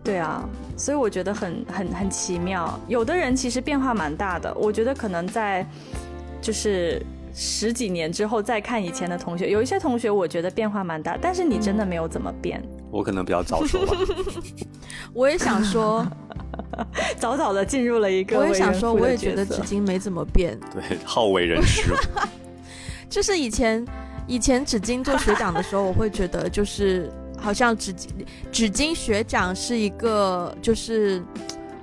[0.04, 2.78] 对啊，所以我觉得很很很奇妙。
[2.86, 5.66] 有的人其实变化蛮大的，我觉得可能在
[6.40, 7.04] 就是
[7.38, 13.94] 十几年之后再看以前的同学，有一些同学我觉得变化蛮大，但是你真的没有怎么变，我可能比较早熟吧。
[15.12, 16.06] 我也想说，
[17.20, 20.58] 早早的进入了一个我也想说，我也觉得纸巾没怎么变。
[20.72, 21.92] 对，好为人师。
[23.06, 23.86] 就是以前
[24.26, 28.08] 以前纸巾做学长的时候，我会觉得就是好像纸巾
[28.50, 31.22] 纸巾学长是一个就是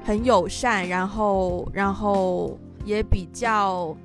[0.04, 3.95] 很友善，然后然后也比较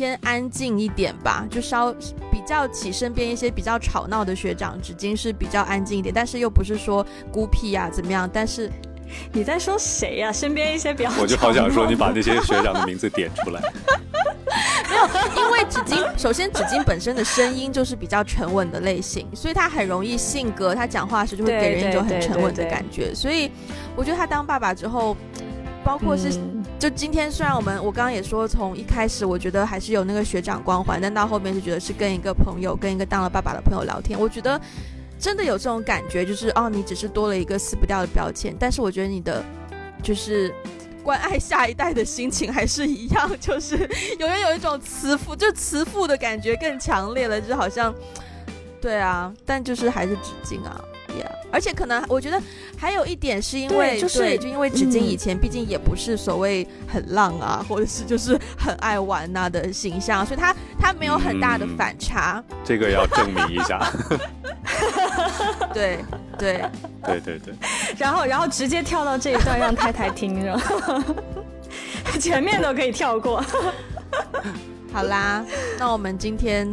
[0.00, 1.92] 偏安静一点吧，就稍
[2.32, 8.70] 比较起身边一些比较吵闹的学长，纸巾是比较安静一点，但是又不是说孤僻呀、怎么样，但是
[9.30, 13.60] 你在说谁呀、身边一些比较我就好想说，你把那些学长的名字点出来。
[14.90, 23.14] 没有因为纸巾，首先纸巾本身的声音就是比较沉稳的类型，所以他很容易性格，他讲话时就会给人一种很沉稳的对对感觉。
[23.14, 23.50] 所以
[23.94, 25.16] 我觉得他当爸爸之后，
[25.84, 34.58] 包括是、嗯就今天虽然我们我刚刚也说，从一开始我觉得还是有那个学长光环，但到后面就觉得是跟一个朋友，跟一个当了爸爸的朋友聊天，我觉得
[35.18, 39.44] 真的有这种感觉，就是哦，你只是多了一个撕不掉的标签，但是我觉得你的
[40.02, 40.54] 就是
[41.02, 43.76] 关爱下一代的心情还是一样，就是
[44.18, 47.94] 有人有一种慈父，就慈父的感觉更强烈了，就好像，
[48.80, 50.80] 对啊，但就是还是纸巾啊。
[51.52, 52.40] 而且可能我觉得
[52.78, 62.42] 还有一点是因为，就是就因为纸巾以前毕竟也不是所谓很浪啊，或者是就是很爱玩呐的形象，所以他他没有很大的反差。
[62.64, 63.80] 这个要证明一下。
[65.74, 65.98] 对
[66.38, 66.62] 对
[67.04, 67.54] 对对对。
[67.98, 70.60] 然后然后直接跳到这一段让太太听着，
[72.20, 73.44] 前面都可以跳过。
[74.92, 75.44] 好啦，
[75.78, 76.68] 那我们今天。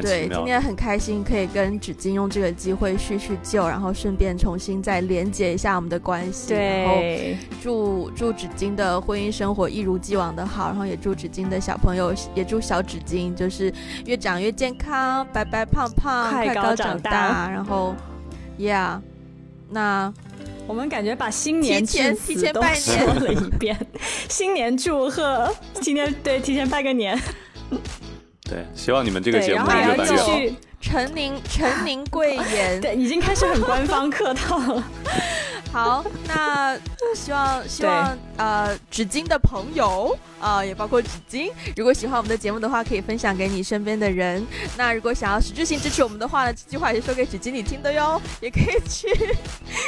[0.00, 6.48] 对，今天很开心可以跟纸巾用这个机会叙叙旧，然后顺便重新再连接一下我们的关系。
[6.48, 13.72] 对，然后祝祝纸巾的婚姻生活一如既往的好，然后也祝纸巾的小朋友，也祝小纸巾就是
[14.06, 17.50] 越长越健康，白白胖胖，快高长大。
[17.50, 17.94] 然后
[18.58, 19.00] ，Yeah，
[19.70, 20.12] 那
[20.66, 23.76] 我们感觉把新年提前提前拜年了一遍，
[24.28, 27.18] 新年祝贺，今天对提前拜个年。
[28.48, 30.38] 对，希望你们这个节目越办越好。
[30.80, 34.84] 陈宁，陈宁贵言， 对，已经开始很官方客套了。
[35.72, 36.76] 好，那
[37.14, 44.46] 希望希望呃纸巾的朋友啊，也包括纸巾，如果喜欢我们的节目的话，可以分享给你身边的人。
[44.76, 49.08] 那如果想要实质性支持我们的话呢，这句话也是说给纸巾你听的哟，也可以去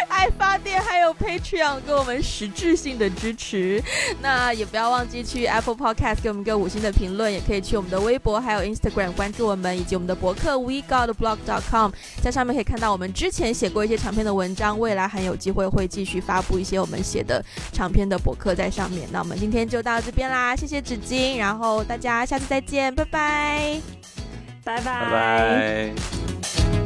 [0.09, 3.83] 爱发电还有 Patreon 给我们实质性的支持。
[4.23, 11.91] 那也不要忘记去 Apple Podcast 给我们一个五星的评论，也可以去我们的微博还有 Instagram 关注我们，以及我们的博客 WeGotBlog.com，
[12.23, 15.69] 在上面可以看到我们之前写过一些长篇的文章，未来还有机会。
[15.75, 19.09] 会继续发布一些我们写的长篇的博客在上面。
[19.13, 23.81] 那我们今天就到这边啦，谢谢纸巾，然后大家下次再见，拜拜，
[24.63, 26.84] 拜拜，拜拜。